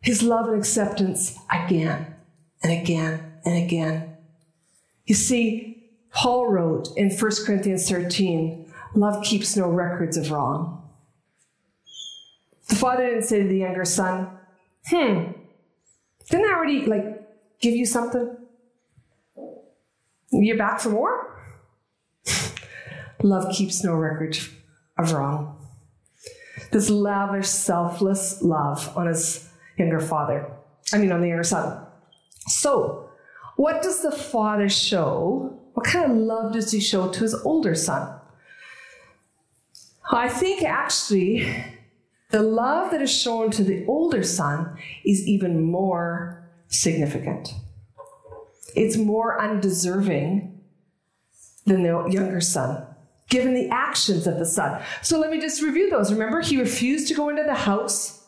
his 0.03 0.21
love 0.21 0.47
and 0.47 0.57
acceptance 0.57 1.39
again 1.49 2.13
and 2.61 2.71
again 2.71 3.33
and 3.45 3.63
again. 3.63 4.17
You 5.05 5.15
see, 5.15 5.91
Paul 6.11 6.47
wrote 6.47 6.89
in 6.95 7.09
1 7.09 7.31
Corinthians 7.45 7.89
13, 7.89 8.71
love 8.95 9.23
keeps 9.23 9.55
no 9.57 9.67
records 9.67 10.17
of 10.17 10.29
wrong. 10.29 10.81
The 12.67 12.75
father 12.75 13.05
didn't 13.05 13.23
say 13.23 13.41
to 13.41 13.47
the 13.47 13.57
younger 13.57 13.85
son, 13.85 14.29
hmm, 14.87 15.31
didn't 16.29 16.49
I 16.49 16.53
already 16.53 16.85
like 16.85 17.59
give 17.61 17.75
you 17.75 17.85
something? 17.85 18.37
You're 20.31 20.57
back 20.57 20.79
for 20.79 20.89
more? 20.89 21.41
Love 23.21 23.53
keeps 23.53 23.83
no 23.83 23.93
record 23.93 24.37
of 24.97 25.13
wrong. 25.13 25.57
This 26.71 26.89
lavish, 26.89 27.47
selfless 27.47 28.41
love 28.41 28.91
on 28.97 29.07
his 29.07 29.47
younger 29.77 29.99
father. 29.99 30.51
I 30.93 30.97
mean, 30.97 31.12
on 31.12 31.21
the 31.21 31.27
younger 31.27 31.43
son. 31.43 31.86
So, 32.47 33.09
what 33.55 33.81
does 33.81 34.01
the 34.01 34.12
father 34.12 34.69
show? 34.69 35.59
What 35.73 35.86
kind 35.86 36.12
of 36.12 36.17
love 36.17 36.53
does 36.53 36.71
he 36.71 36.79
show 36.79 37.09
to 37.09 37.19
his 37.19 37.33
older 37.33 37.75
son? 37.75 38.19
I 40.12 40.29
think 40.29 40.63
actually 40.63 41.47
the 42.31 42.41
love 42.41 42.91
that 42.91 43.01
is 43.01 43.12
shown 43.12 43.51
to 43.51 43.63
the 43.63 43.86
older 43.86 44.23
son 44.23 44.77
is 45.05 45.27
even 45.27 45.62
more 45.62 46.49
significant. 46.67 47.53
It's 48.75 48.97
more 48.97 49.39
undeserving 49.39 50.59
than 51.65 51.83
the 51.83 52.07
younger 52.09 52.41
son, 52.41 52.86
given 53.29 53.53
the 53.53 53.69
actions 53.69 54.27
of 54.27 54.39
the 54.39 54.45
son. 54.45 54.81
So 55.01 55.19
let 55.19 55.29
me 55.31 55.39
just 55.39 55.62
review 55.62 55.89
those. 55.89 56.12
Remember, 56.12 56.41
he 56.41 56.57
refused 56.57 57.07
to 57.09 57.13
go 57.13 57.29
into 57.29 57.43
the 57.43 57.53
house. 57.53 58.22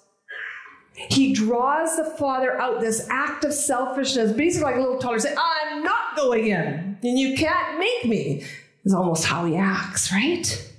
He 0.95 1.34
draws 1.34 1.97
the 1.97 2.05
father 2.17 2.60
out, 2.60 2.79
this 2.79 3.08
act 3.10 3.43
of 3.43 3.53
selfishness, 3.53 4.31
basically 4.31 4.71
like 4.71 4.75
a 4.77 4.79
little 4.79 4.97
toddler 4.97 5.19
saying, 5.19 5.38
I'm 5.38 5.84
not 5.84 6.15
going 6.15 6.47
in, 6.47 6.97
and 7.03 7.19
you 7.19 7.36
can't 7.36 7.77
make 7.77 8.05
me, 8.05 8.45
is 8.86 8.93
almost 8.93 9.25
how 9.25 9.45
he 9.45 9.58
acts, 9.58 10.12
right? 10.12 10.71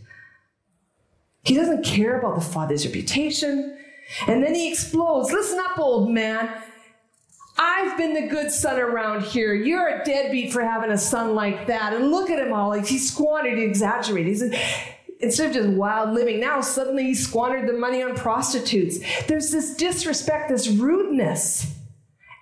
He 1.45 1.55
doesn't 1.55 1.85
care 1.85 2.19
about 2.19 2.35
the 2.35 2.41
father's 2.41 2.85
reputation. 2.85 3.79
And 4.27 4.43
then 4.43 4.55
he 4.55 4.71
explodes. 4.71 5.33
Listen 5.33 5.59
up, 5.61 5.79
old 5.79 6.11
man. 6.11 6.49
I've 7.59 7.97
been 7.97 8.15
the 8.15 8.29
good 8.29 8.51
son 8.51 8.79
around 8.79 9.23
here. 9.23 9.55
You're 9.55 10.01
a 10.01 10.05
deadbeat 10.05 10.53
for 10.53 10.63
having 10.63 10.91
a 10.91 10.99
son 10.99 11.35
like 11.35 11.67
that. 11.69 11.93
And 11.93 12.11
look 12.11 12.31
at 12.31 12.39
him 12.39 12.53
all. 12.53 12.69
Like 12.69 12.87
he 12.87 12.99
squandered, 12.99 13.59
he 13.59 13.65
exaggerated. 13.65 14.27
He's 14.27 14.43
instead 15.21 15.49
of 15.49 15.55
just 15.55 15.69
wild 15.69 16.15
living, 16.15 16.41
now 16.41 16.61
suddenly 16.61 17.05
he 17.05 17.15
squandered 17.15 17.69
the 17.69 17.73
money 17.73 18.03
on 18.03 18.15
prostitutes. 18.15 18.99
There's 19.27 19.51
this 19.51 19.75
disrespect, 19.75 20.49
this 20.49 20.69
rudeness. 20.69 21.75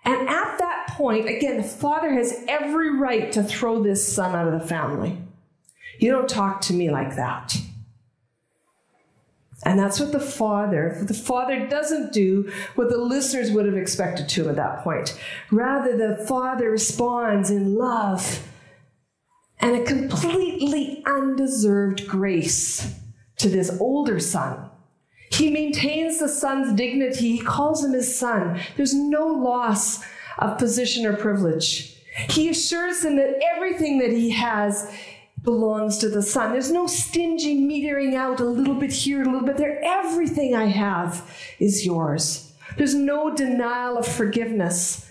And 0.04 0.28
at 0.28 0.58
that 0.58 0.88
point, 0.90 1.28
again, 1.28 1.56
the 1.56 1.62
father 1.62 2.12
has 2.12 2.44
every 2.46 2.98
right 2.98 3.32
to 3.32 3.42
throw 3.42 3.82
this 3.82 4.06
son 4.06 4.34
out 4.34 4.52
of 4.52 4.60
the 4.60 4.66
family. 4.66 5.16
You 5.98 6.10
don't 6.10 6.28
talk 6.28 6.60
to 6.62 6.72
me 6.74 6.90
like 6.90 7.16
that. 7.16 7.56
And 9.64 9.78
that's 9.78 9.98
what 9.98 10.12
the 10.12 10.20
father, 10.20 11.00
the 11.02 11.14
father 11.14 11.66
doesn't 11.66 12.12
do 12.12 12.52
what 12.74 12.90
the 12.90 12.98
listeners 12.98 13.50
would 13.50 13.64
have 13.64 13.76
expected 13.76 14.28
to 14.28 14.42
him 14.42 14.50
at 14.50 14.56
that 14.56 14.84
point. 14.84 15.18
Rather, 15.50 15.96
the 15.96 16.22
father 16.26 16.70
responds 16.70 17.50
in 17.50 17.74
love 17.74 18.46
and 19.60 19.76
a 19.76 19.84
completely 19.84 21.02
undeserved 21.06 22.06
grace 22.06 22.94
to 23.36 23.48
this 23.48 23.76
older 23.80 24.20
son. 24.20 24.70
He 25.30 25.50
maintains 25.50 26.18
the 26.18 26.28
son's 26.28 26.74
dignity. 26.74 27.36
He 27.36 27.40
calls 27.40 27.84
him 27.84 27.92
his 27.92 28.16
son. 28.16 28.60
There's 28.76 28.94
no 28.94 29.26
loss 29.26 30.04
of 30.38 30.58
position 30.58 31.06
or 31.06 31.16
privilege. 31.16 31.96
He 32.30 32.48
assures 32.48 33.04
him 33.04 33.16
that 33.16 33.40
everything 33.54 33.98
that 33.98 34.12
he 34.12 34.30
has 34.30 34.92
belongs 35.42 35.98
to 35.98 36.08
the 36.08 36.22
Son. 36.22 36.52
There's 36.52 36.72
no 36.72 36.86
stingy 36.86 37.56
metering 37.60 38.14
out 38.14 38.40
a 38.40 38.44
little 38.44 38.74
bit 38.74 38.92
here, 38.92 39.22
a 39.22 39.24
little 39.24 39.46
bit 39.46 39.56
there. 39.56 39.80
Everything 39.84 40.54
I 40.54 40.66
have 40.66 41.30
is 41.58 41.84
yours. 41.84 42.52
There's 42.76 42.94
no 42.94 43.34
denial 43.34 43.98
of 43.98 44.06
forgiveness. 44.06 45.10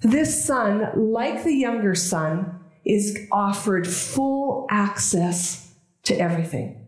This 0.00 0.44
son, 0.44 0.90
like 1.12 1.44
the 1.44 1.54
younger 1.54 1.94
son, 1.94 2.57
is 2.84 3.26
offered 3.30 3.86
full 3.86 4.66
access 4.70 5.72
to 6.04 6.14
everything. 6.18 6.86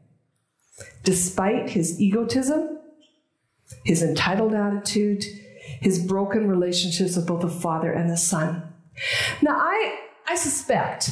Despite 1.05 1.71
his 1.71 2.01
egotism, 2.01 2.79
his 3.85 4.03
entitled 4.03 4.55
attitude, 4.55 5.25
his 5.81 5.99
broken 5.99 6.49
relationships 6.49 7.17
with 7.17 7.27
both 7.27 7.43
the 7.43 7.49
father 7.49 7.93
and 7.93 8.11
the 8.11 8.17
son. 8.17 8.63
Now, 9.43 9.57
I, 9.59 9.99
I 10.29 10.35
suspect 10.35 11.11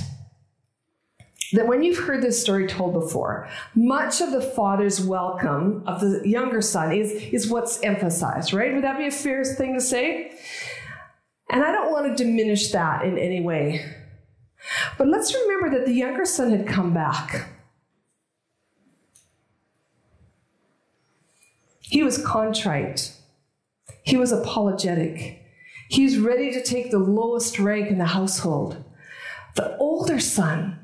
that 1.52 1.66
when 1.66 1.82
you've 1.82 1.98
heard 1.98 2.22
this 2.22 2.40
story 2.40 2.66
told 2.66 2.92
before, 2.92 3.48
much 3.74 4.20
of 4.20 4.32
the 4.32 4.42
father's 4.42 5.00
welcome 5.00 5.82
of 5.86 6.00
the 6.00 6.22
younger 6.28 6.60
son 6.60 6.92
is, 6.92 7.10
is 7.12 7.48
what's 7.48 7.82
emphasized, 7.82 8.52
right? 8.52 8.74
Would 8.74 8.84
that 8.84 8.98
be 8.98 9.06
a 9.06 9.10
fair 9.10 9.44
thing 9.44 9.74
to 9.74 9.80
say? 9.80 10.32
And 11.50 11.64
I 11.64 11.72
don't 11.72 11.90
want 11.90 12.14
to 12.14 12.22
diminish 12.22 12.70
that 12.72 13.04
in 13.04 13.16
any 13.16 13.40
way. 13.40 13.84
But 14.96 15.08
let's 15.08 15.34
remember 15.34 15.70
that 15.70 15.86
the 15.86 15.92
younger 15.92 16.24
son 16.24 16.50
had 16.50 16.66
come 16.66 16.92
back. 16.92 17.48
He 21.80 22.02
was 22.02 22.24
contrite. 22.24 23.12
He 24.02 24.16
was 24.16 24.32
apologetic. 24.32 25.42
He 25.88 26.04
was 26.04 26.18
ready 26.18 26.52
to 26.52 26.62
take 26.62 26.90
the 26.90 26.98
lowest 26.98 27.58
rank 27.58 27.88
in 27.88 27.98
the 27.98 28.06
household. 28.06 28.84
The 29.56 29.76
older 29.78 30.20
son 30.20 30.78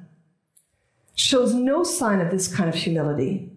shows 1.15 1.55
no 1.55 1.85
sign 1.85 2.21
of 2.21 2.31
this 2.31 2.53
kind 2.55 2.69
of 2.69 2.75
humility. 2.75 3.51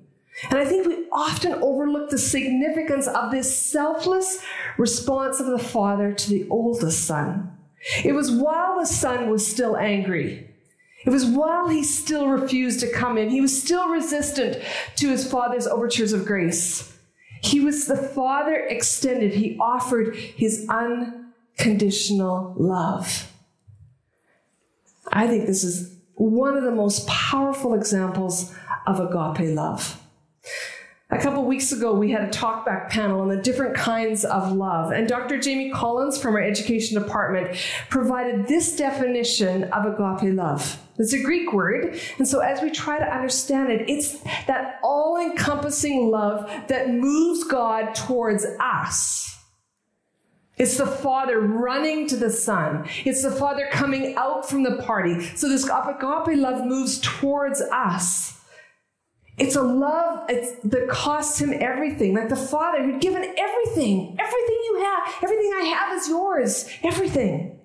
And 0.49 0.59
I 0.59 0.65
think 0.65 0.85
we 0.85 1.07
often 1.11 1.53
overlook 1.53 2.09
the 2.09 2.17
significance 2.17 3.07
of 3.07 3.31
this 3.31 3.57
selfless 3.57 4.43
response 4.77 5.39
of 5.39 5.47
the 5.47 5.57
father 5.57 6.13
to 6.13 6.29
the 6.29 6.47
oldest 6.49 7.05
son. 7.05 7.56
It 8.03 8.13
was 8.13 8.31
while 8.31 8.79
the 8.79 8.85
son 8.85 9.29
was 9.29 9.49
still 9.49 9.77
angry. 9.77 10.49
It 11.05 11.09
was 11.09 11.25
while 11.25 11.69
he 11.69 11.83
still 11.83 12.27
refused 12.27 12.81
to 12.81 12.91
come 12.91 13.17
in. 13.17 13.29
He 13.29 13.41
was 13.41 13.61
still 13.61 13.89
resistant 13.89 14.61
to 14.97 15.09
his 15.09 15.29
father's 15.29 15.67
overtures 15.67 16.11
of 16.11 16.25
grace. 16.25 16.93
He 17.41 17.59
was 17.59 17.85
the 17.85 17.95
father 17.95 18.55
extended. 18.55 19.33
He 19.33 19.57
offered 19.59 20.15
his 20.15 20.67
unconditional 20.69 22.53
love. 22.57 23.31
I 25.11 25.27
think 25.27 25.45
this 25.45 25.63
is 25.63 25.95
one 26.15 26.57
of 26.57 26.63
the 26.63 26.71
most 26.71 27.07
powerful 27.07 27.73
examples 27.73 28.53
of 28.85 28.99
agape 28.99 29.55
love. 29.55 30.01
A 31.09 31.17
couple 31.17 31.45
weeks 31.45 31.71
ago, 31.71 31.93
we 31.93 32.11
had 32.11 32.23
a 32.23 32.27
talkback 32.27 32.89
panel 32.89 33.21
on 33.21 33.29
the 33.29 33.37
different 33.37 33.77
kinds 33.77 34.25
of 34.25 34.51
love, 34.51 34.91
and 34.91 35.07
Dr. 35.07 35.39
Jamie 35.39 35.71
Collins 35.71 36.21
from 36.21 36.35
our 36.35 36.41
education 36.41 37.01
department 37.01 37.57
provided 37.89 38.45
this 38.45 38.75
definition 38.75 39.63
of 39.71 39.85
agape 39.85 40.35
love. 40.35 40.83
It's 40.97 41.13
a 41.13 41.23
Greek 41.23 41.53
word, 41.53 41.97
and 42.17 42.27
so 42.27 42.39
as 42.39 42.61
we 42.61 42.71
try 42.71 42.99
to 42.99 43.05
understand 43.05 43.71
it, 43.71 43.89
it's 43.89 44.19
that 44.47 44.81
all 44.83 45.15
encompassing 45.15 46.11
love 46.11 46.51
that 46.67 46.89
moves 46.89 47.45
God 47.45 47.95
towards 47.95 48.45
us. 48.59 49.37
It's 50.57 50.77
the 50.77 50.87
Father 50.87 51.39
running 51.39 52.09
to 52.09 52.17
the 52.17 52.31
Son. 52.31 52.85
It's 53.05 53.23
the 53.23 53.31
Father 53.31 53.69
coming 53.71 54.15
out 54.17 54.49
from 54.49 54.63
the 54.63 54.83
party. 54.83 55.21
So 55.37 55.47
this 55.47 55.63
agape 55.63 56.37
love 56.37 56.65
moves 56.65 56.99
towards 56.99 57.61
us. 57.61 58.36
It's 59.37 59.55
a 59.55 59.61
love 59.61 60.25
it's, 60.29 60.53
that 60.63 60.89
costs 60.89 61.39
him 61.39 61.53
everything, 61.53 62.15
like 62.15 62.29
the 62.29 62.35
Father 62.35 62.83
who'd 62.83 63.01
given 63.01 63.21
everything, 63.21 64.17
everything 64.19 64.59
you 64.65 64.81
have, 64.83 65.13
everything 65.23 65.51
I 65.55 65.65
have 65.65 65.95
is 65.95 66.09
yours, 66.09 66.69
everything. 66.83 67.59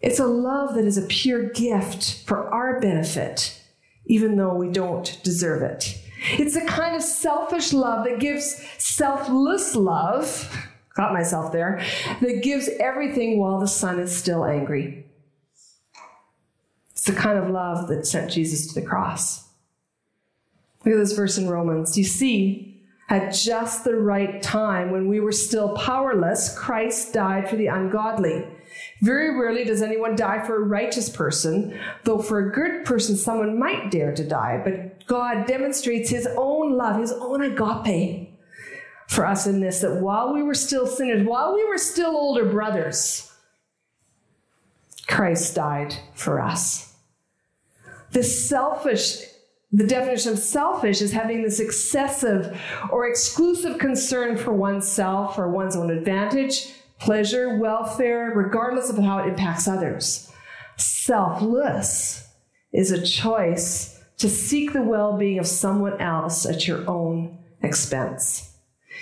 It's 0.00 0.18
a 0.18 0.26
love 0.26 0.74
that 0.74 0.84
is 0.84 0.98
a 0.98 1.06
pure 1.06 1.44
gift 1.50 2.24
for 2.26 2.48
our 2.52 2.80
benefit, 2.80 3.62
even 4.06 4.36
though 4.36 4.54
we 4.54 4.68
don't 4.68 5.18
deserve 5.22 5.62
it. 5.62 5.98
It's 6.32 6.56
a 6.56 6.66
kind 6.66 6.96
of 6.96 7.02
selfish 7.02 7.72
love 7.72 8.04
that 8.04 8.18
gives 8.18 8.60
selfless 8.78 9.76
love, 9.76 10.68
got 10.94 11.12
myself 11.12 11.52
there, 11.52 11.80
that 12.20 12.42
gives 12.42 12.68
everything 12.80 13.38
while 13.38 13.60
the 13.60 13.68
Son 13.68 14.00
is 14.00 14.14
still 14.14 14.44
angry. 14.44 15.06
It's 16.90 17.04
the 17.04 17.12
kind 17.12 17.38
of 17.38 17.50
love 17.50 17.88
that 17.88 18.06
sent 18.06 18.32
Jesus 18.32 18.66
to 18.66 18.80
the 18.80 18.86
cross. 18.86 19.43
Look 20.84 20.94
at 20.94 20.98
this 20.98 21.12
verse 21.12 21.38
in 21.38 21.48
Romans. 21.48 21.96
You 21.96 22.04
see, 22.04 22.82
at 23.08 23.32
just 23.34 23.84
the 23.84 23.96
right 23.96 24.42
time, 24.42 24.90
when 24.90 25.08
we 25.08 25.20
were 25.20 25.32
still 25.32 25.74
powerless, 25.76 26.56
Christ 26.58 27.12
died 27.12 27.48
for 27.48 27.56
the 27.56 27.66
ungodly. 27.66 28.46
Very 29.02 29.38
rarely 29.38 29.64
does 29.64 29.82
anyone 29.82 30.16
die 30.16 30.44
for 30.44 30.56
a 30.56 30.66
righteous 30.66 31.08
person, 31.08 31.78
though 32.04 32.18
for 32.18 32.38
a 32.38 32.52
good 32.52 32.84
person, 32.84 33.16
someone 33.16 33.58
might 33.58 33.90
dare 33.90 34.14
to 34.14 34.26
die. 34.26 34.60
But 34.64 35.06
God 35.06 35.46
demonstrates 35.46 36.10
his 36.10 36.26
own 36.36 36.76
love, 36.76 37.00
his 37.00 37.12
own 37.12 37.42
agape 37.42 38.30
for 39.08 39.26
us 39.26 39.46
in 39.46 39.60
this 39.60 39.80
that 39.80 40.00
while 40.00 40.32
we 40.32 40.42
were 40.42 40.54
still 40.54 40.86
sinners, 40.86 41.26
while 41.26 41.54
we 41.54 41.64
were 41.64 41.78
still 41.78 42.16
older 42.16 42.46
brothers, 42.46 43.30
Christ 45.06 45.54
died 45.54 45.94
for 46.14 46.40
us. 46.40 46.94
This 48.10 48.48
selfish 48.48 49.20
the 49.74 49.86
definition 49.86 50.32
of 50.32 50.38
selfish 50.38 51.02
is 51.02 51.10
having 51.10 51.42
this 51.42 51.58
excessive 51.58 52.56
or 52.92 53.08
exclusive 53.08 53.78
concern 53.78 54.36
for 54.36 54.52
oneself 54.52 55.36
or 55.36 55.50
one's 55.50 55.74
own 55.74 55.90
advantage, 55.90 56.72
pleasure, 57.00 57.58
welfare, 57.58 58.32
regardless 58.36 58.88
of 58.88 58.98
how 58.98 59.18
it 59.18 59.28
impacts 59.28 59.66
others. 59.66 60.30
Selfless 60.76 62.28
is 62.72 62.92
a 62.92 63.04
choice 63.04 64.00
to 64.18 64.28
seek 64.28 64.72
the 64.72 64.82
well 64.82 65.18
being 65.18 65.40
of 65.40 65.46
someone 65.46 66.00
else 66.00 66.46
at 66.46 66.68
your 66.68 66.88
own 66.88 67.36
expense. 67.60 68.56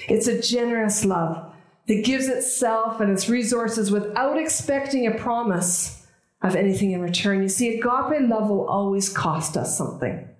It's 0.08 0.26
a 0.26 0.40
generous 0.40 1.04
love 1.04 1.54
that 1.86 2.02
gives 2.02 2.28
itself 2.28 2.98
and 2.98 3.12
its 3.12 3.28
resources 3.28 3.90
without 3.90 4.38
expecting 4.38 5.06
a 5.06 5.18
promise 5.18 6.06
of 6.40 6.56
anything 6.56 6.92
in 6.92 7.02
return. 7.02 7.42
You 7.42 7.48
see, 7.50 7.74
agape 7.74 8.22
love 8.22 8.48
will 8.48 8.66
always 8.66 9.10
cost 9.10 9.58
us 9.58 9.76
something. 9.76 10.30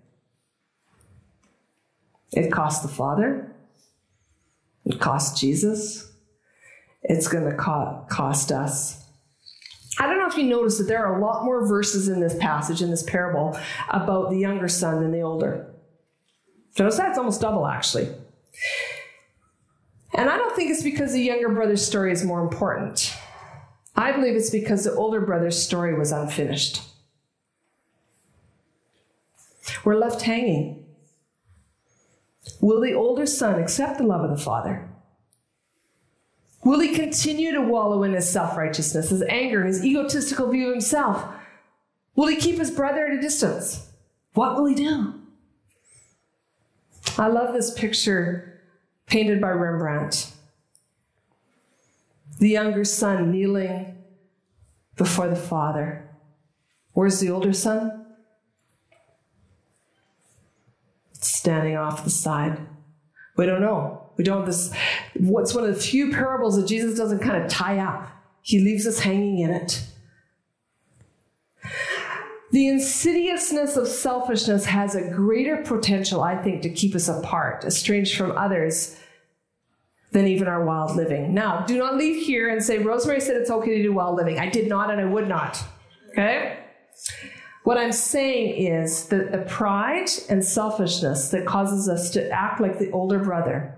It 2.32 2.50
cost 2.50 2.82
the 2.82 2.88
Father. 2.88 3.54
It 4.84 5.00
cost 5.00 5.38
Jesus. 5.38 6.10
It's 7.02 7.28
going 7.28 7.44
to 7.44 7.56
co- 7.56 8.06
cost 8.08 8.52
us. 8.52 9.04
I 9.98 10.06
don't 10.06 10.18
know 10.18 10.26
if 10.26 10.36
you 10.36 10.44
noticed 10.44 10.78
that 10.78 10.84
there 10.84 11.04
are 11.04 11.18
a 11.18 11.24
lot 11.24 11.44
more 11.44 11.66
verses 11.66 12.08
in 12.08 12.20
this 12.20 12.36
passage, 12.38 12.80
in 12.80 12.90
this 12.90 13.02
parable, 13.02 13.58
about 13.90 14.30
the 14.30 14.38
younger 14.38 14.68
son 14.68 15.02
than 15.02 15.12
the 15.12 15.20
older. 15.20 15.68
Notice 16.78 16.96
that? 16.96 17.10
It's 17.10 17.18
almost 17.18 17.40
double, 17.40 17.66
actually. 17.66 18.08
And 20.14 20.30
I 20.30 20.36
don't 20.38 20.54
think 20.56 20.70
it's 20.70 20.82
because 20.82 21.12
the 21.12 21.20
younger 21.20 21.50
brother's 21.50 21.84
story 21.84 22.12
is 22.12 22.24
more 22.24 22.42
important. 22.42 23.14
I 23.94 24.12
believe 24.12 24.34
it's 24.34 24.50
because 24.50 24.84
the 24.84 24.94
older 24.94 25.20
brother's 25.20 25.62
story 25.62 25.96
was 25.98 26.12
unfinished. 26.12 26.80
We're 29.84 29.96
left 29.96 30.22
hanging. 30.22 30.81
Will 32.60 32.80
the 32.80 32.94
older 32.94 33.26
son 33.26 33.60
accept 33.60 33.98
the 33.98 34.04
love 34.04 34.22
of 34.22 34.30
the 34.30 34.42
father? 34.42 34.88
Will 36.64 36.80
he 36.80 36.94
continue 36.94 37.52
to 37.52 37.60
wallow 37.60 38.02
in 38.04 38.12
his 38.12 38.28
self 38.28 38.56
righteousness, 38.56 39.10
his 39.10 39.22
anger, 39.28 39.64
his 39.64 39.84
egotistical 39.84 40.50
view 40.50 40.68
of 40.68 40.72
himself? 40.74 41.24
Will 42.14 42.28
he 42.28 42.36
keep 42.36 42.58
his 42.58 42.70
brother 42.70 43.06
at 43.06 43.14
a 43.14 43.20
distance? 43.20 43.90
What 44.34 44.56
will 44.56 44.66
he 44.66 44.74
do? 44.74 45.14
I 47.18 47.26
love 47.26 47.52
this 47.52 47.72
picture 47.74 48.60
painted 49.06 49.40
by 49.40 49.50
Rembrandt. 49.50 50.32
The 52.38 52.48
younger 52.48 52.84
son 52.84 53.30
kneeling 53.30 53.98
before 54.96 55.28
the 55.28 55.36
father. 55.36 56.08
Where's 56.92 57.20
the 57.20 57.30
older 57.30 57.52
son? 57.52 58.01
Standing 61.24 61.76
off 61.76 62.04
the 62.04 62.10
side. 62.10 62.58
We 63.36 63.46
don't 63.46 63.60
know. 63.60 64.10
We 64.16 64.24
don't 64.24 64.44
this 64.44 64.72
what's 65.18 65.54
one 65.54 65.64
of 65.64 65.74
the 65.74 65.80
few 65.80 66.12
parables 66.12 66.56
that 66.56 66.66
Jesus 66.66 66.96
doesn't 66.96 67.20
kind 67.20 67.42
of 67.42 67.50
tie 67.50 67.78
up. 67.78 68.10
He 68.42 68.60
leaves 68.60 68.86
us 68.86 68.98
hanging 69.00 69.38
in 69.38 69.50
it. 69.50 69.82
The 72.50 72.68
insidiousness 72.68 73.76
of 73.76 73.88
selfishness 73.88 74.66
has 74.66 74.94
a 74.94 75.08
greater 75.08 75.62
potential, 75.62 76.22
I 76.22 76.36
think, 76.36 76.60
to 76.62 76.68
keep 76.68 76.94
us 76.94 77.08
apart, 77.08 77.64
estranged 77.64 78.14
from 78.14 78.32
others, 78.32 78.98
than 80.10 80.26
even 80.26 80.46
our 80.46 80.62
wild 80.64 80.94
living. 80.94 81.32
Now, 81.32 81.64
do 81.64 81.78
not 81.78 81.96
leave 81.96 82.26
here 82.26 82.50
and 82.50 82.62
say, 82.62 82.78
Rosemary 82.78 83.20
said 83.20 83.36
it's 83.36 83.50
okay 83.50 83.78
to 83.78 83.82
do 83.82 83.92
wild 83.94 84.16
living. 84.16 84.38
I 84.38 84.50
did 84.50 84.68
not 84.68 84.90
and 84.90 85.00
I 85.00 85.06
would 85.06 85.26
not. 85.26 85.58
Okay? 86.10 86.58
What 87.64 87.78
I'm 87.78 87.92
saying 87.92 88.66
is 88.66 89.06
that 89.08 89.30
the 89.30 89.38
pride 89.38 90.08
and 90.28 90.44
selfishness 90.44 91.30
that 91.30 91.46
causes 91.46 91.88
us 91.88 92.10
to 92.10 92.28
act 92.30 92.60
like 92.60 92.78
the 92.78 92.90
older 92.90 93.20
brother 93.20 93.76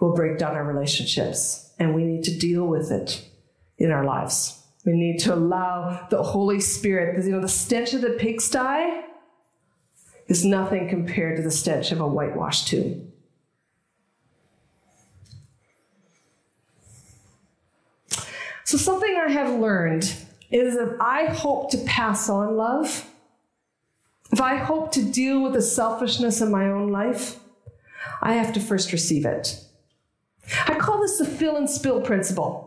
will 0.00 0.14
break 0.14 0.38
down 0.38 0.54
our 0.54 0.64
relationships, 0.64 1.74
and 1.78 1.94
we 1.94 2.04
need 2.04 2.24
to 2.24 2.38
deal 2.38 2.66
with 2.66 2.90
it 2.90 3.28
in 3.76 3.90
our 3.90 4.04
lives. 4.04 4.62
We 4.86 4.92
need 4.92 5.18
to 5.20 5.34
allow 5.34 6.06
the 6.08 6.22
Holy 6.22 6.60
Spirit, 6.60 7.12
because 7.12 7.26
you 7.26 7.34
know, 7.34 7.40
the 7.40 7.48
stench 7.48 7.92
of 7.92 8.00
the 8.00 8.10
pigsty 8.10 9.02
is 10.28 10.44
nothing 10.44 10.88
compared 10.88 11.36
to 11.36 11.42
the 11.42 11.50
stench 11.50 11.92
of 11.92 12.00
a 12.00 12.06
whitewashed 12.06 12.68
tomb. 12.68 13.12
So, 18.64 18.76
something 18.76 19.16
I 19.16 19.30
have 19.30 19.58
learned 19.58 20.14
is 20.50 20.76
if 20.76 21.00
I 21.00 21.26
hope 21.26 21.70
to 21.70 21.78
pass 21.78 22.28
on 22.28 22.56
love, 22.56 23.08
if 24.32 24.40
I 24.40 24.56
hope 24.56 24.92
to 24.92 25.02
deal 25.02 25.42
with 25.42 25.54
the 25.54 25.62
selfishness 25.62 26.40
in 26.40 26.50
my 26.50 26.66
own 26.66 26.88
life, 26.90 27.38
I 28.20 28.34
have 28.34 28.52
to 28.54 28.60
first 28.60 28.92
receive 28.92 29.24
it. 29.24 29.60
I 30.66 30.74
call 30.74 31.00
this 31.00 31.18
the 31.18 31.24
fill 31.24 31.56
and 31.56 31.68
spill 31.68 32.00
principle. 32.00 32.64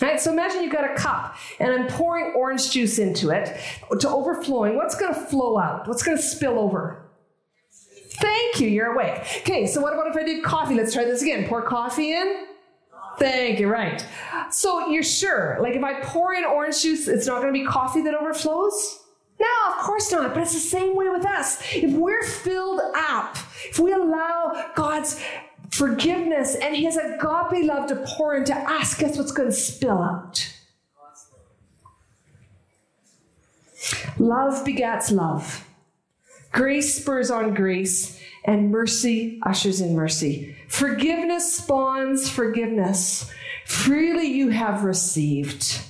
Right? 0.00 0.18
So 0.18 0.32
imagine 0.32 0.62
you've 0.62 0.72
got 0.72 0.90
a 0.90 0.94
cup 0.94 1.36
and 1.60 1.70
I'm 1.70 1.86
pouring 1.86 2.32
orange 2.34 2.70
juice 2.70 2.98
into 2.98 3.30
it 3.30 3.58
to 4.00 4.08
overflowing. 4.08 4.76
What's 4.76 4.94
going 4.94 5.12
to 5.12 5.20
flow 5.20 5.58
out? 5.58 5.86
What's 5.86 6.02
going 6.02 6.16
to 6.16 6.22
spill 6.22 6.58
over? 6.58 7.02
Thank 8.14 8.60
you, 8.60 8.68
you're 8.68 8.94
awake. 8.94 9.20
Okay, 9.40 9.66
so 9.66 9.80
what 9.80 9.92
about 9.92 10.06
if 10.06 10.16
I 10.16 10.22
did 10.22 10.42
coffee? 10.42 10.74
Let's 10.74 10.94
try 10.94 11.04
this 11.04 11.22
again. 11.22 11.46
Pour 11.46 11.62
coffee 11.62 12.12
in. 12.12 12.46
Thank 13.18 13.60
you, 13.60 13.68
right. 13.68 14.04
So 14.50 14.88
you're 14.88 15.02
sure, 15.02 15.58
like 15.60 15.74
if 15.74 15.84
I 15.84 16.00
pour 16.02 16.34
in 16.34 16.44
orange 16.44 16.82
juice, 16.82 17.08
it's 17.08 17.26
not 17.26 17.40
going 17.40 17.52
to 17.52 17.58
be 17.58 17.64
coffee 17.66 18.02
that 18.02 18.14
overflows? 18.14 19.00
No, 19.40 19.48
of 19.70 19.78
course 19.78 20.10
not. 20.12 20.34
But 20.34 20.42
it's 20.42 20.52
the 20.52 20.58
same 20.58 20.94
way 20.94 21.08
with 21.08 21.26
us. 21.26 21.62
If 21.72 21.92
we're 21.92 22.22
filled 22.22 22.80
up, 22.94 23.36
if 23.64 23.78
we 23.78 23.92
allow 23.92 24.70
God's 24.74 25.22
forgiveness 25.70 26.54
and 26.54 26.76
His 26.76 26.96
agape 26.96 27.64
love 27.64 27.88
to 27.88 28.04
pour 28.06 28.36
into 28.36 28.54
us, 28.54 28.94
guess 28.94 29.16
what's 29.16 29.32
going 29.32 29.48
to 29.48 29.54
spill 29.54 29.98
out? 29.98 30.52
Love 34.18 34.64
begats 34.64 35.10
love. 35.10 35.66
Grace 36.52 37.00
spurs 37.00 37.30
on 37.30 37.54
grace, 37.54 38.20
and 38.44 38.70
mercy 38.70 39.40
ushers 39.44 39.80
in 39.80 39.94
mercy. 39.94 40.54
Forgiveness 40.72 41.58
spawns 41.58 42.30
forgiveness. 42.30 43.30
Freely 43.66 44.24
you 44.24 44.48
have 44.48 44.84
received. 44.84 45.82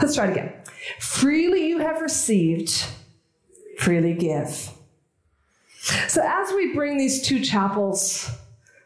Let's 0.00 0.14
try 0.14 0.28
it 0.28 0.30
again. 0.30 0.54
Freely 0.98 1.68
you 1.68 1.80
have 1.80 2.00
received, 2.00 2.86
freely 3.78 4.14
give. 4.14 4.70
So, 6.08 6.22
as 6.24 6.52
we 6.54 6.72
bring 6.72 6.96
these 6.96 7.20
two 7.20 7.40
chapels 7.40 8.30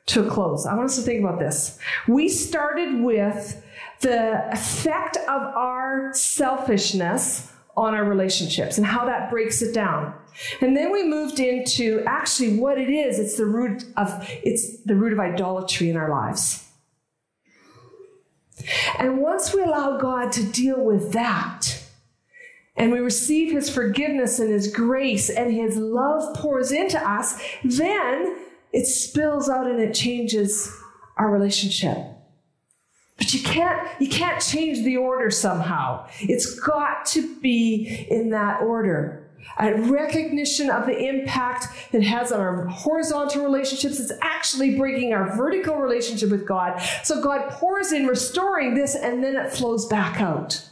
to 0.07 0.27
a 0.27 0.29
close, 0.29 0.67
I 0.67 0.75
want 0.75 0.87
us 0.87 0.97
to 0.97 1.03
think 1.03 1.21
about 1.21 1.39
this. 1.39 1.79
We 2.09 2.29
started 2.29 3.01
with 3.01 3.65
the 4.01 4.53
effect 4.53 5.19
of 5.19 5.41
our 5.41 6.13
selfishness 6.15 7.49
on 7.77 7.95
our 7.95 8.05
relationships 8.05 8.79
and 8.79 8.87
how 8.87 9.05
that 9.05 9.31
breaks 9.31 9.61
it 9.63 9.75
down. 9.75 10.15
And 10.61 10.77
then 10.77 10.93
we 10.93 11.05
moved 11.05 11.41
into 11.41 12.03
actually 12.07 12.59
what 12.59 12.79
it 12.79 12.89
is. 12.89 13.19
It's 13.19 13.37
the 13.37 13.47
root 13.47 13.85
of 13.97 14.27
it's 14.45 14.83
the 14.83 14.95
root 14.95 15.13
of 15.13 15.21
idolatry 15.21 15.91
in 15.91 15.97
our 15.97 16.11
lives. 16.11 16.67
And 18.99 19.19
once 19.19 19.55
we 19.55 19.63
allow 19.63 19.99
God 19.99 20.33
to 20.33 20.43
deal 20.45 20.83
with 20.83 21.13
that, 21.13 21.83
and 22.77 22.93
we 22.93 22.99
receive 22.99 23.53
his 23.53 23.71
forgiveness 23.71 24.39
and 24.39 24.51
his 24.51 24.71
grace 24.71 25.31
and 25.31 25.53
his 25.53 25.77
love 25.77 26.35
pours 26.35 26.73
into 26.73 26.99
us, 26.99 27.41
then 27.65 28.37
it 28.73 28.87
spills 28.87 29.49
out 29.49 29.67
and 29.67 29.81
it 29.81 29.95
changes 29.95 30.71
our 31.17 31.31
relationship. 31.31 31.99
But 33.17 33.33
you 33.33 33.41
can't, 33.43 33.89
you 34.01 34.09
can't 34.09 34.41
change 34.43 34.85
the 34.85 34.99
order 34.99 35.31
somehow. 35.31 36.07
It's 36.21 36.59
got 36.61 37.07
to 37.07 37.37
be 37.41 38.07
in 38.11 38.31
that 38.31 38.63
order. 38.63 39.23
A 39.59 39.75
recognition 39.75 40.71
of 40.71 40.87
the 40.87 40.99
impact 40.99 41.67
it 41.93 42.03
has 42.03 42.31
on 42.31 42.41
our 42.41 42.67
horizontal 42.67 43.43
relationships. 43.43 43.99
It's 43.99 44.13
actually 44.21 44.77
breaking 44.77 45.15
our 45.15 45.35
vertical 45.37 45.77
relationship 45.77 46.31
with 46.31 46.47
God. 46.47 46.81
So 47.05 47.23
God 47.23 47.49
pours 47.51 47.93
in, 47.93 48.07
restoring 48.07 48.75
this, 48.75 48.95
and 48.95 49.23
then 49.25 49.37
it 49.37 49.51
flows 49.51 49.87
back 49.87 50.21
out. 50.21 50.69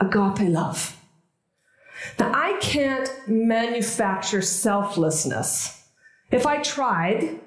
Agape 0.00 0.48
love. 0.48 0.96
Now, 2.18 2.32
I 2.32 2.56
can't 2.60 3.10
manufacture 3.26 4.40
selflessness. 4.40 5.84
If 6.30 6.46
I 6.46 6.62
tried, 6.62 7.40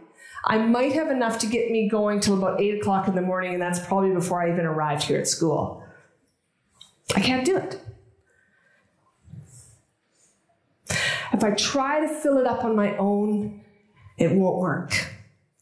I 0.45 0.57
might 0.57 0.93
have 0.93 1.11
enough 1.11 1.37
to 1.39 1.47
get 1.47 1.69
me 1.71 1.87
going 1.87 2.19
till 2.19 2.37
about 2.37 2.59
8 2.59 2.79
o'clock 2.79 3.07
in 3.07 3.15
the 3.15 3.21
morning, 3.21 3.53
and 3.53 3.61
that's 3.61 3.79
probably 3.79 4.11
before 4.11 4.41
I 4.41 4.51
even 4.51 4.65
arrived 4.65 5.03
here 5.03 5.19
at 5.19 5.27
school. 5.27 5.83
I 7.15 7.21
can't 7.21 7.45
do 7.45 7.57
it. 7.57 7.79
If 11.33 11.43
I 11.43 11.51
try 11.51 12.01
to 12.01 12.07
fill 12.07 12.37
it 12.37 12.47
up 12.47 12.63
on 12.63 12.75
my 12.75 12.95
own, 12.97 13.61
it 14.17 14.31
won't 14.31 14.57
work. 14.57 15.07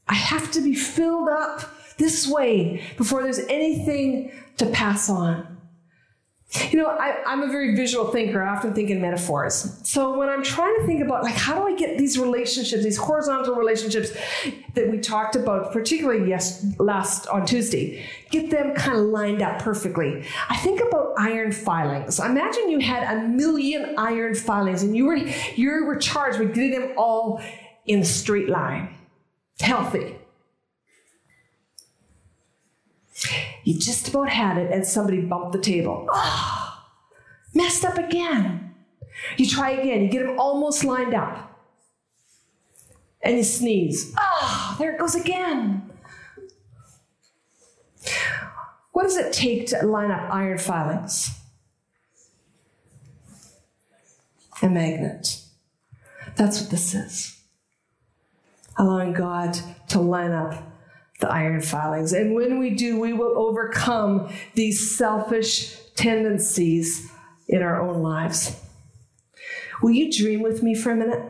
I 0.08 0.16
have 0.16 0.52
to 0.52 0.62
be 0.62 0.74
filled 0.74 1.30
up 1.30 1.62
this 1.98 2.28
way 2.28 2.84
before 2.98 3.24
there's 3.24 3.40
anything 3.40 4.32
to 4.58 4.66
pass 4.68 5.10
on. 5.10 5.49
You 6.72 6.80
know, 6.80 6.88
I, 6.88 7.32
am 7.32 7.44
a 7.44 7.48
very 7.48 7.76
visual 7.76 8.08
thinker. 8.12 8.42
I 8.42 8.56
often 8.56 8.74
think 8.74 8.90
in 8.90 9.00
metaphors. 9.00 9.80
So 9.84 10.18
when 10.18 10.30
I'm 10.30 10.42
trying 10.42 10.76
to 10.80 10.86
think 10.88 11.00
about, 11.00 11.22
like, 11.22 11.36
how 11.36 11.54
do 11.54 11.68
I 11.68 11.76
get 11.76 12.00
these 12.00 12.18
relationships, 12.18 12.84
these 12.84 12.98
horizontal 12.98 13.54
relationships 13.54 14.12
that 14.74 14.90
we 14.90 14.98
talked 14.98 15.36
about, 15.36 15.72
particularly 15.72 16.28
yes, 16.28 16.66
last 16.80 17.28
on 17.28 17.46
Tuesday, 17.46 18.04
get 18.32 18.50
them 18.50 18.74
kind 18.74 18.98
of 18.98 19.06
lined 19.06 19.44
up 19.44 19.62
perfectly? 19.62 20.26
I 20.50 20.58
think 20.58 20.82
about 20.82 21.14
iron 21.20 21.52
filings. 21.52 22.20
Imagine 22.20 22.72
you 22.72 22.80
had 22.80 23.04
a 23.16 23.28
million 23.28 23.94
iron 24.00 24.34
filings, 24.34 24.82
and 24.82 24.98
you 24.98 25.06
were 25.06 25.18
you 25.18 25.86
were 25.86 25.98
charged 25.98 26.40
with 26.40 26.56
getting 26.56 26.72
them 26.72 26.94
all 26.98 27.44
in 27.86 28.00
a 28.00 28.06
straight 28.06 28.50
line, 28.50 28.96
healthy. 29.60 30.19
You 33.64 33.80
just 33.80 34.08
about 34.10 34.30
had 34.30 34.58
it, 34.58 34.72
and 34.72 34.86
somebody 34.86 35.22
bumped 35.22 35.52
the 35.52 35.60
table. 35.60 36.08
Oh, 36.10 36.84
messed 37.54 37.86
up 37.86 37.98
again. 37.98 38.74
You 39.38 39.48
try 39.48 39.72
again, 39.72 40.04
you 40.04 40.10
get 40.10 40.26
them 40.26 40.40
almost 40.40 40.84
lined 40.84 41.14
up. 41.14 41.46
And 43.22 43.38
you 43.38 43.44
sneeze. 43.44 44.14
Oh, 44.18 44.76
there 44.80 44.94
it 44.94 45.00
goes 45.00 45.16
again. 45.16 45.90
What 48.92 49.04
does 49.04 49.18
it 49.18 49.34
take 49.34 49.68
to 49.68 49.86
line 49.86 50.12
up 50.12 50.34
iron 50.34 50.58
filings? 50.58 51.32
A 54.62 54.70
magnet. 54.70 55.42
That's 56.36 56.62
what 56.62 56.70
this 56.70 56.94
is. 56.94 57.42
Allowing 58.78 59.14
God 59.14 59.58
to 59.90 60.00
line 60.00 60.32
up 60.32 60.64
the 61.20 61.30
iron 61.30 61.62
filings. 61.62 62.14
And 62.14 62.34
when 62.34 62.60
we 62.60 62.72
do, 62.72 63.00
we 63.00 63.14
will 63.14 63.38
overcome 63.38 64.30
these 64.56 64.98
selfish 64.98 65.78
tendencies 65.96 67.12
in 67.48 67.62
our 67.62 67.82
own 67.82 68.02
lives. 68.02 68.60
Will 69.82 69.92
you 69.92 70.12
dream 70.12 70.42
with 70.42 70.64
me 70.64 70.74
for 70.74 70.92
a 70.92 70.96
minute? 70.96 71.24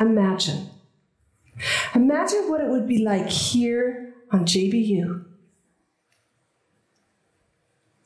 Imagine. 0.00 0.70
Imagine 1.94 2.48
what 2.48 2.60
it 2.60 2.68
would 2.68 2.86
be 2.86 2.98
like 2.98 3.28
here 3.28 4.14
on 4.30 4.44
JBU. 4.44 5.24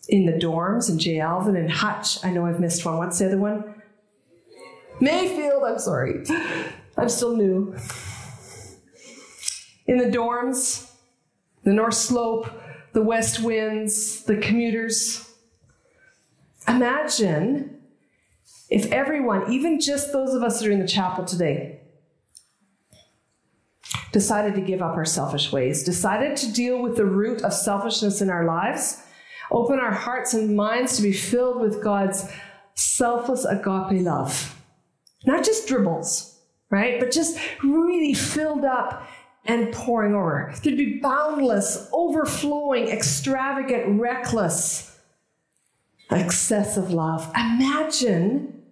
In 0.08 0.26
the 0.26 0.32
dorms, 0.32 0.90
in 0.90 0.98
J. 0.98 1.20
Alvin 1.20 1.56
and 1.56 1.70
Hutch. 1.70 2.24
I 2.24 2.30
know 2.30 2.46
I've 2.46 2.60
missed 2.60 2.84
one. 2.84 2.96
What's 2.96 3.18
the 3.18 3.26
other 3.26 3.38
one? 3.38 3.82
Mayfield, 5.00 5.64
I'm 5.64 5.78
sorry. 5.78 6.24
I'm 6.96 7.08
still 7.08 7.36
new 7.36 7.74
in 9.86 9.98
the 9.98 10.16
dorms, 10.16 10.90
the 11.64 11.72
North 11.72 11.94
Slope, 11.94 12.50
the 12.92 13.02
West 13.02 13.42
Winds, 13.42 14.24
the 14.24 14.36
commuters. 14.36 15.28
Imagine 16.68 17.80
if 18.70 18.90
everyone, 18.92 19.52
even 19.52 19.80
just 19.80 20.12
those 20.12 20.34
of 20.34 20.42
us 20.42 20.60
that 20.60 20.68
are 20.68 20.72
in 20.72 20.80
the 20.80 20.88
chapel 20.88 21.24
today, 21.24 21.80
decided 24.12 24.54
to 24.54 24.60
give 24.60 24.82
up 24.82 24.94
our 24.96 25.04
selfish 25.04 25.52
ways, 25.52 25.82
decided 25.82 26.36
to 26.36 26.52
deal 26.52 26.80
with 26.80 26.96
the 26.96 27.04
root 27.04 27.42
of 27.42 27.52
selfishness 27.52 28.20
in 28.20 28.30
our 28.30 28.44
lives, 28.44 29.02
open 29.50 29.78
our 29.78 29.92
hearts 29.92 30.34
and 30.34 30.54
minds 30.56 30.96
to 30.96 31.02
be 31.02 31.12
filled 31.12 31.60
with 31.60 31.82
God's 31.82 32.30
selfless 32.74 33.44
agape 33.44 34.02
love. 34.02 34.58
Not 35.24 35.44
just 35.44 35.68
dribbles, 35.68 36.38
right? 36.70 37.00
But 37.00 37.10
just 37.10 37.38
really 37.62 38.14
filled 38.14 38.64
up 38.64 39.06
and 39.44 39.72
pouring 39.72 40.14
over. 40.14 40.52
There'd 40.62 40.76
be 40.76 40.98
boundless, 40.98 41.88
overflowing, 41.92 42.88
extravagant, 42.88 44.00
reckless, 44.00 44.96
excessive 46.10 46.90
love. 46.90 47.30
Imagine 47.34 48.62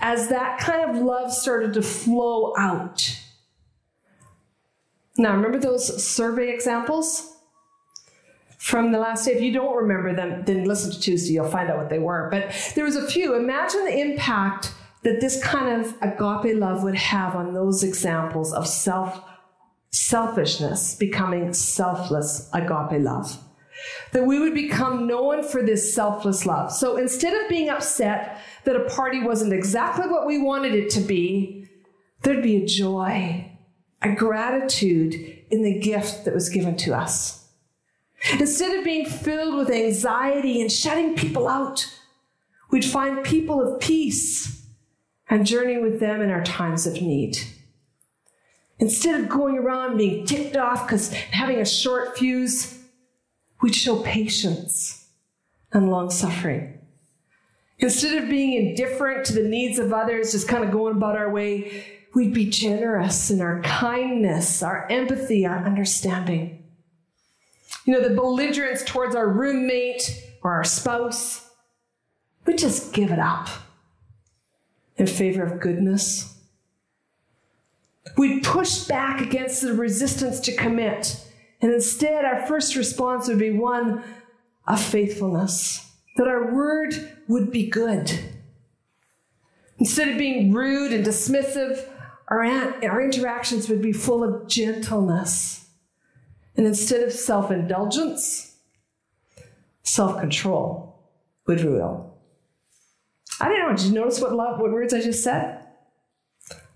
as 0.00 0.28
that 0.28 0.58
kind 0.58 0.90
of 0.90 1.02
love 1.02 1.32
started 1.32 1.72
to 1.74 1.82
flow 1.82 2.52
out. 2.56 3.18
Now, 5.16 5.34
remember 5.34 5.58
those 5.58 6.04
survey 6.04 6.52
examples 6.52 7.36
from 8.58 8.92
the 8.92 8.98
last 8.98 9.24
day? 9.24 9.32
If 9.32 9.42
you 9.42 9.52
don't 9.52 9.76
remember 9.76 10.14
them, 10.14 10.44
then 10.44 10.64
listen 10.64 10.92
to 10.92 11.00
Tuesday, 11.00 11.32
you'll 11.32 11.48
find 11.48 11.70
out 11.70 11.78
what 11.78 11.88
they 11.88 11.98
were. 11.98 12.28
But 12.30 12.54
there 12.76 12.84
was 12.84 12.96
a 12.96 13.06
few. 13.06 13.34
Imagine 13.34 13.84
the 13.84 13.98
impact 13.98 14.74
that 15.02 15.20
this 15.20 15.42
kind 15.42 15.80
of 15.80 15.94
agape 16.02 16.56
love 16.56 16.82
would 16.84 16.94
have 16.94 17.34
on 17.34 17.54
those 17.54 17.82
examples 17.82 18.52
of 18.52 18.68
self 18.68 19.20
selfishness 19.90 20.94
becoming 20.94 21.52
selfless 21.52 22.48
agape 22.52 23.02
love. 23.02 23.38
That 24.12 24.26
we 24.26 24.38
would 24.38 24.54
become 24.54 25.06
known 25.06 25.42
for 25.42 25.62
this 25.62 25.94
selfless 25.94 26.44
love. 26.44 26.72
So 26.72 26.96
instead 26.96 27.34
of 27.34 27.48
being 27.48 27.68
upset 27.68 28.40
that 28.64 28.76
a 28.76 28.88
party 28.90 29.20
wasn't 29.20 29.52
exactly 29.52 30.08
what 30.08 30.26
we 30.26 30.38
wanted 30.38 30.74
it 30.74 30.90
to 30.90 31.00
be, 31.00 31.68
there'd 32.22 32.42
be 32.42 32.56
a 32.56 32.66
joy, 32.66 33.50
a 34.02 34.14
gratitude 34.14 35.14
in 35.50 35.62
the 35.62 35.78
gift 35.78 36.24
that 36.24 36.34
was 36.34 36.48
given 36.48 36.76
to 36.78 36.94
us. 36.94 37.48
Instead 38.38 38.76
of 38.76 38.84
being 38.84 39.06
filled 39.06 39.56
with 39.56 39.70
anxiety 39.70 40.60
and 40.60 40.72
shutting 40.72 41.14
people 41.14 41.48
out, 41.48 41.86
we'd 42.70 42.84
find 42.84 43.24
people 43.24 43.60
of 43.60 43.80
peace 43.80 44.66
and 45.30 45.46
journey 45.46 45.78
with 45.78 46.00
them 46.00 46.20
in 46.20 46.30
our 46.30 46.42
times 46.42 46.86
of 46.86 46.94
need. 46.94 47.38
Instead 48.80 49.20
of 49.20 49.28
going 49.28 49.58
around 49.58 49.96
being 49.96 50.24
ticked 50.24 50.56
off 50.56 50.86
because 50.86 51.12
having 51.12 51.58
a 51.58 51.64
short 51.64 52.16
fuse, 52.16 52.78
we'd 53.60 53.74
show 53.74 54.02
patience 54.02 55.08
and 55.72 55.90
long 55.90 56.10
suffering. 56.10 56.78
Instead 57.80 58.22
of 58.22 58.28
being 58.28 58.54
indifferent 58.54 59.24
to 59.26 59.32
the 59.32 59.48
needs 59.48 59.78
of 59.78 59.92
others, 59.92 60.32
just 60.32 60.48
kind 60.48 60.64
of 60.64 60.70
going 60.70 60.96
about 60.96 61.16
our 61.16 61.30
way, 61.30 61.84
we'd 62.14 62.34
be 62.34 62.48
generous 62.48 63.30
in 63.30 63.40
our 63.40 63.60
kindness, 63.62 64.62
our 64.62 64.86
empathy, 64.90 65.46
our 65.46 65.64
understanding. 65.64 66.64
you 67.84 67.92
know, 67.92 68.06
the 68.06 68.14
belligerence 68.14 68.84
towards 68.84 69.14
our 69.14 69.28
roommate 69.28 70.22
or 70.42 70.52
our 70.52 70.64
spouse, 70.64 71.48
we 72.46 72.54
just 72.54 72.92
give 72.92 73.10
it 73.10 73.18
up 73.18 73.48
in 74.96 75.06
favor 75.06 75.42
of 75.42 75.60
goodness. 75.60 76.37
We 78.16 78.40
push 78.40 78.84
back 78.84 79.20
against 79.20 79.62
the 79.62 79.74
resistance 79.74 80.40
to 80.40 80.54
commit, 80.54 81.24
and 81.60 81.72
instead, 81.72 82.24
our 82.24 82.46
first 82.46 82.76
response 82.76 83.28
would 83.28 83.38
be 83.38 83.50
one 83.50 84.02
of 84.66 84.80
faithfulness, 84.80 85.92
that 86.16 86.28
our 86.28 86.54
word 86.54 86.94
would 87.26 87.50
be 87.50 87.68
good. 87.68 88.18
Instead 89.78 90.08
of 90.08 90.18
being 90.18 90.52
rude 90.52 90.92
and 90.92 91.04
dismissive, 91.04 91.88
our, 92.28 92.44
our 92.44 93.00
interactions 93.00 93.68
would 93.68 93.80
be 93.80 93.92
full 93.92 94.22
of 94.22 94.48
gentleness. 94.48 95.66
And 96.56 96.66
instead 96.66 97.02
of 97.02 97.12
self 97.12 97.50
indulgence, 97.50 98.56
self 99.82 100.18
control 100.20 101.00
would 101.46 101.60
rule. 101.60 102.18
I 103.40 103.48
don't 103.48 103.60
know, 103.60 103.76
did 103.76 103.86
you 103.86 103.92
notice 103.92 104.20
what 104.20 104.34
love, 104.34 104.60
what 104.60 104.72
words 104.72 104.92
I 104.92 105.00
just 105.00 105.22
said? 105.22 105.64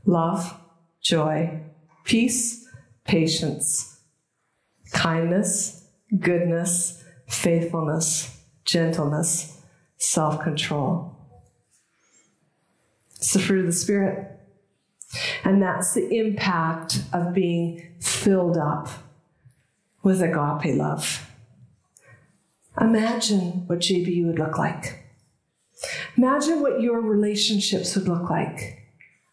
Love, 0.07 0.57
joy, 1.03 1.61
peace, 2.05 2.67
patience, 3.05 4.01
kindness, 4.93 5.85
goodness, 6.19 7.03
faithfulness, 7.27 8.41
gentleness, 8.65 9.61
self 9.99 10.41
control. 10.41 11.17
It's 13.17 13.33
the 13.33 13.39
fruit 13.39 13.61
of 13.61 13.67
the 13.67 13.73
Spirit. 13.73 14.29
And 15.45 15.61
that's 15.63 15.95
the 15.95 16.09
impact 16.17 17.03
of 17.13 17.35
being 17.35 17.95
filled 18.01 18.57
up 18.57 18.89
with 20.03 20.23
agape 20.23 20.77
love. 20.77 21.29
Imagine 22.81 23.67
what 23.67 23.81
JBU 23.81 24.27
would 24.27 24.39
look 24.39 24.59
like. 24.59 25.05
Imagine 26.17 26.61
what 26.61 26.81
your 26.81 27.01
relationships 27.01 27.95
would 27.95 28.09
look 28.09 28.31
like, 28.31 28.82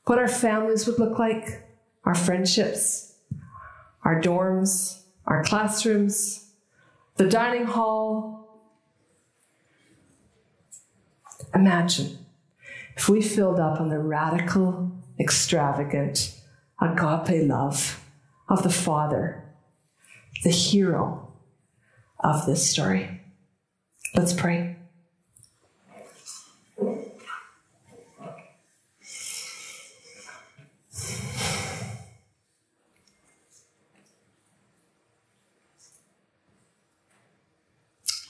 what 0.10 0.18
our 0.18 0.28
families 0.28 0.88
would 0.88 0.98
look 0.98 1.20
like, 1.20 1.62
our 2.04 2.16
friendships, 2.16 3.14
our 4.04 4.20
dorms, 4.20 5.04
our 5.28 5.44
classrooms, 5.44 6.50
the 7.18 7.30
dining 7.30 7.66
hall. 7.66 8.60
Imagine 11.54 12.26
if 12.98 13.08
we 13.08 13.22
filled 13.22 13.60
up 13.60 13.80
on 13.80 13.90
the 13.90 14.00
radical, 14.00 14.92
extravagant, 15.20 16.36
agape 16.82 17.48
love 17.48 18.04
of 18.48 18.64
the 18.64 18.72
Father, 18.72 19.44
the 20.44 20.50
hero 20.50 21.32
of 22.20 22.48
this 22.48 22.68
story. 22.68 23.22
Let's 24.16 24.34
pray. 24.34 24.79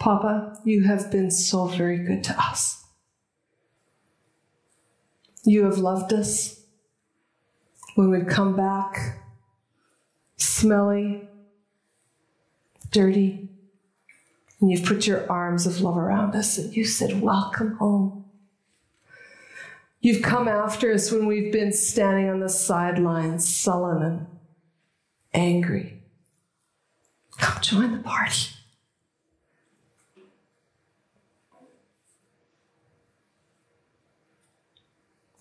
Papa, 0.10 0.58
you 0.66 0.86
have 0.86 1.12
been 1.12 1.30
so 1.30 1.68
very 1.68 2.00
good 2.00 2.24
to 2.24 2.36
us. 2.42 2.84
You 5.44 5.66
have 5.66 5.78
loved 5.78 6.12
us 6.14 6.62
when 7.94 8.10
we've 8.10 8.26
come 8.26 8.56
back 8.56 9.20
smelly, 10.36 11.30
dirty, 12.90 13.50
and 14.60 14.72
you've 14.72 14.84
put 14.84 15.06
your 15.06 15.32
arms 15.32 15.68
of 15.68 15.80
love 15.82 15.96
around 15.96 16.36
us 16.36 16.58
and 16.58 16.76
you 16.76 16.86
said, 16.86 17.22
Welcome 17.22 17.76
home. 17.76 18.26
You've 20.02 20.24
come 20.24 20.48
after 20.48 20.92
us 20.92 21.12
when 21.12 21.28
we've 21.28 21.54
been 21.54 21.72
standing 21.72 22.30
on 22.30 22.40
the 22.40 22.50
sidelines, 22.50 23.48
sullen 23.48 24.02
and 24.02 24.28
angry. 25.36 26.02
Come 27.38 27.62
join 27.62 27.92
the 27.92 28.00
party. 28.00 28.56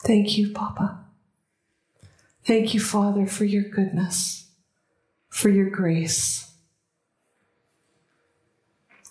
Thank 0.08 0.38
you, 0.38 0.48
Papa. 0.48 1.04
Thank 2.42 2.72
you, 2.72 2.80
Father, 2.80 3.26
for 3.26 3.44
your 3.44 3.64
goodness, 3.64 4.48
for 5.28 5.50
your 5.50 5.68
grace, 5.68 6.50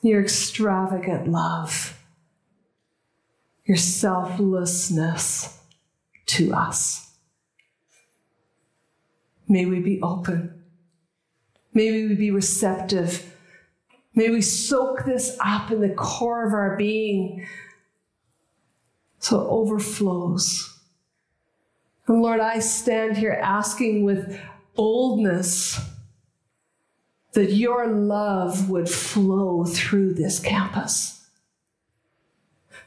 your 0.02 0.20
extravagant 0.24 1.28
love, 1.28 2.02
your 3.66 3.78
selflessness 3.78 5.60
to 6.26 6.52
us. 6.52 7.12
May 9.48 9.68
we 9.68 9.82
be 9.82 10.02
open. 10.02 10.64
May 11.76 11.91
we 12.08 12.16
be 12.16 12.32
receptive. 12.32 13.38
May 14.16 14.32
we 14.32 14.41
soak 14.41 15.06
this 15.06 15.38
up 15.45 15.70
in 15.70 15.82
the 15.82 15.93
core 15.93 16.48
of 16.48 16.54
our 16.54 16.76
being 16.76 17.45
so 19.20 19.41
it 19.41 19.48
overflows 19.48 20.74
and 22.08 22.22
Lord, 22.22 22.39
I 22.39 22.60
stand 22.60 23.18
here 23.18 23.34
asking 23.34 24.03
with 24.03 24.39
boldness 24.76 25.80
that 27.34 27.51
your 27.51 27.88
love 27.88 28.70
would 28.70 28.89
flow 28.89 29.66
through 29.66 30.14
this 30.14 30.39
campus. 30.39 31.28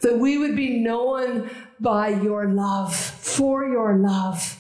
That 0.01 0.19
we 0.19 0.39
would 0.39 0.57
be 0.57 0.81
known 0.81 1.51
by 1.79 2.09
your 2.09 2.49
love, 2.49 2.97
for 2.97 3.67
your 3.67 3.97
love. 3.97 4.57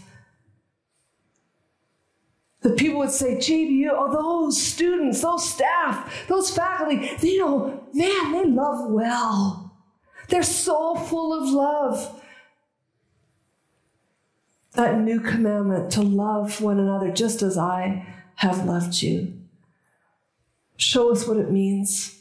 That 2.61 2.77
people 2.77 2.99
would 2.99 3.11
say, 3.11 3.37
JBU, 3.37 3.89
oh, 3.91 4.13
those 4.13 4.63
students, 4.63 5.23
those 5.23 5.49
staff, 5.49 6.29
those 6.29 6.55
faculty, 6.55 7.11
they 7.21 7.39
know, 7.39 7.89
man, 7.95 8.33
they 8.33 8.45
love 8.45 8.91
well. 8.91 9.75
They're 10.29 10.43
so 10.43 10.95
full 10.95 11.33
of 11.33 11.49
love 11.49 12.20
that 14.81 14.99
new 14.99 15.21
commandment 15.21 15.93
to 15.93 16.01
love 16.01 16.63
one 16.63 16.81
another 16.81 17.11
just 17.13 17.43
as 17.43 17.59
I 17.59 18.07
have 18.37 18.65
loved 18.65 19.03
you. 19.03 19.39
Show 20.79 21.13
us 21.13 21.29
what 21.29 21.37
it 21.37 21.51
means. 21.51 22.19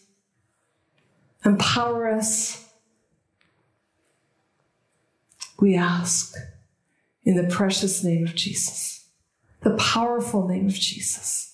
Empower 1.45 2.11
us. 2.11 2.69
We 5.57 5.77
ask 5.77 6.35
in 7.23 7.37
the 7.37 7.47
precious 7.47 8.03
name 8.03 8.25
of 8.25 8.35
Jesus, 8.35 9.07
the 9.61 9.75
powerful 9.75 10.45
name 10.45 10.67
of 10.67 10.73
Jesus. 10.73 11.53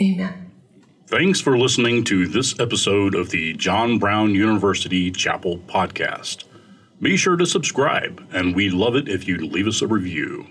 Amen. 0.00 0.52
Thanks 1.06 1.42
for 1.42 1.58
listening 1.58 2.02
to 2.04 2.26
this 2.26 2.58
episode 2.58 3.14
of 3.14 3.28
the 3.28 3.52
John 3.52 3.98
Brown 3.98 4.34
University 4.34 5.10
Chapel 5.10 5.58
Podcast. 5.68 6.44
Be 7.00 7.16
sure 7.16 7.36
to 7.36 7.44
subscribe, 7.44 8.24
and 8.32 8.54
we'd 8.54 8.72
love 8.72 8.94
it 8.94 9.08
if 9.08 9.26
you'd 9.26 9.42
leave 9.42 9.66
us 9.66 9.82
a 9.82 9.86
review. 9.86 10.46